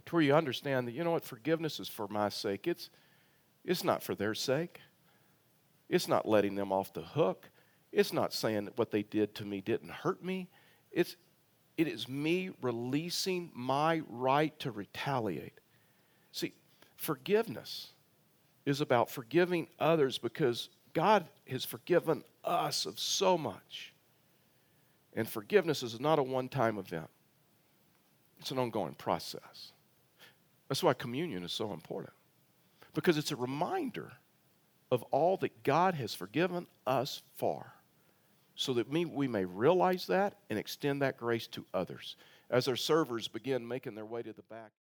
to 0.10 0.16
where 0.16 0.24
you 0.24 0.34
understand 0.34 0.88
that, 0.88 0.94
you 0.94 1.04
know 1.04 1.12
what, 1.12 1.24
forgiveness 1.24 1.80
is 1.80 1.88
for 1.88 2.08
my 2.08 2.30
sake. 2.30 2.68
It's, 2.68 2.90
it's 3.64 3.84
not 3.84 4.02
for 4.02 4.16
their 4.16 4.34
sake. 4.34 4.82
It's 5.88 6.08
not 6.08 6.28
letting 6.28 6.56
them 6.56 6.72
off 6.72 6.92
the 6.94 7.02
hook. 7.02 7.48
It's 7.92 8.12
not 8.12 8.34
saying 8.34 8.66
that 8.66 8.78
what 8.78 8.90
they 8.90 9.04
did 9.04 9.36
to 9.36 9.46
me 9.46 9.62
didn't 9.62 9.92
hurt 9.92 10.24
me. 10.24 10.50
It's, 10.92 11.16
it 11.78 11.88
is 11.88 12.10
me 12.10 12.50
releasing 12.60 13.52
my 13.54 14.02
right 14.10 14.58
to 14.60 14.72
retaliate. 14.72 15.60
See, 16.32 16.54
forgiveness 16.96 17.92
is 18.66 18.82
about 18.82 19.12
forgiving 19.12 19.68
others 19.80 20.18
because 20.18 20.70
God 20.94 21.28
has 21.48 21.66
forgiven 21.66 22.24
us 22.44 22.88
of 22.88 23.00
so 23.00 23.38
much. 23.38 23.94
And 25.14 25.30
forgiveness 25.30 25.84
is 25.84 26.00
not 26.00 26.18
a 26.18 26.24
one 26.24 26.50
time 26.50 26.80
event, 26.80 27.10
it's 28.40 28.50
an 28.50 28.58
ongoing 28.58 28.96
process. 28.96 29.72
That's 30.70 30.84
why 30.84 30.94
communion 30.94 31.44
is 31.44 31.52
so 31.52 31.74
important, 31.74 32.14
because 32.94 33.18
it's 33.18 33.32
a 33.32 33.36
reminder 33.36 34.14
of 34.92 35.04
all 35.12 35.36
that 35.38 35.64
God 35.64 35.96
has 35.96 36.14
forgiven 36.14 36.68
us 36.88 37.22
for, 37.36 37.74
so 38.56 38.74
that 38.74 38.88
we, 38.90 39.28
may 39.28 39.46
realize 39.46 40.08
that 40.08 40.36
and 40.50 40.58
extend 40.58 41.02
that 41.02 41.18
grace 41.18 41.48
to 41.48 41.66
others. 41.74 42.16
As 42.50 42.68
our 42.68 42.76
servers 42.76 43.28
begin 43.28 43.68
making 43.68 43.96
their 43.96 44.06
way 44.06 44.22
to 44.22 44.34
the 44.34 44.44
back. 44.44 44.72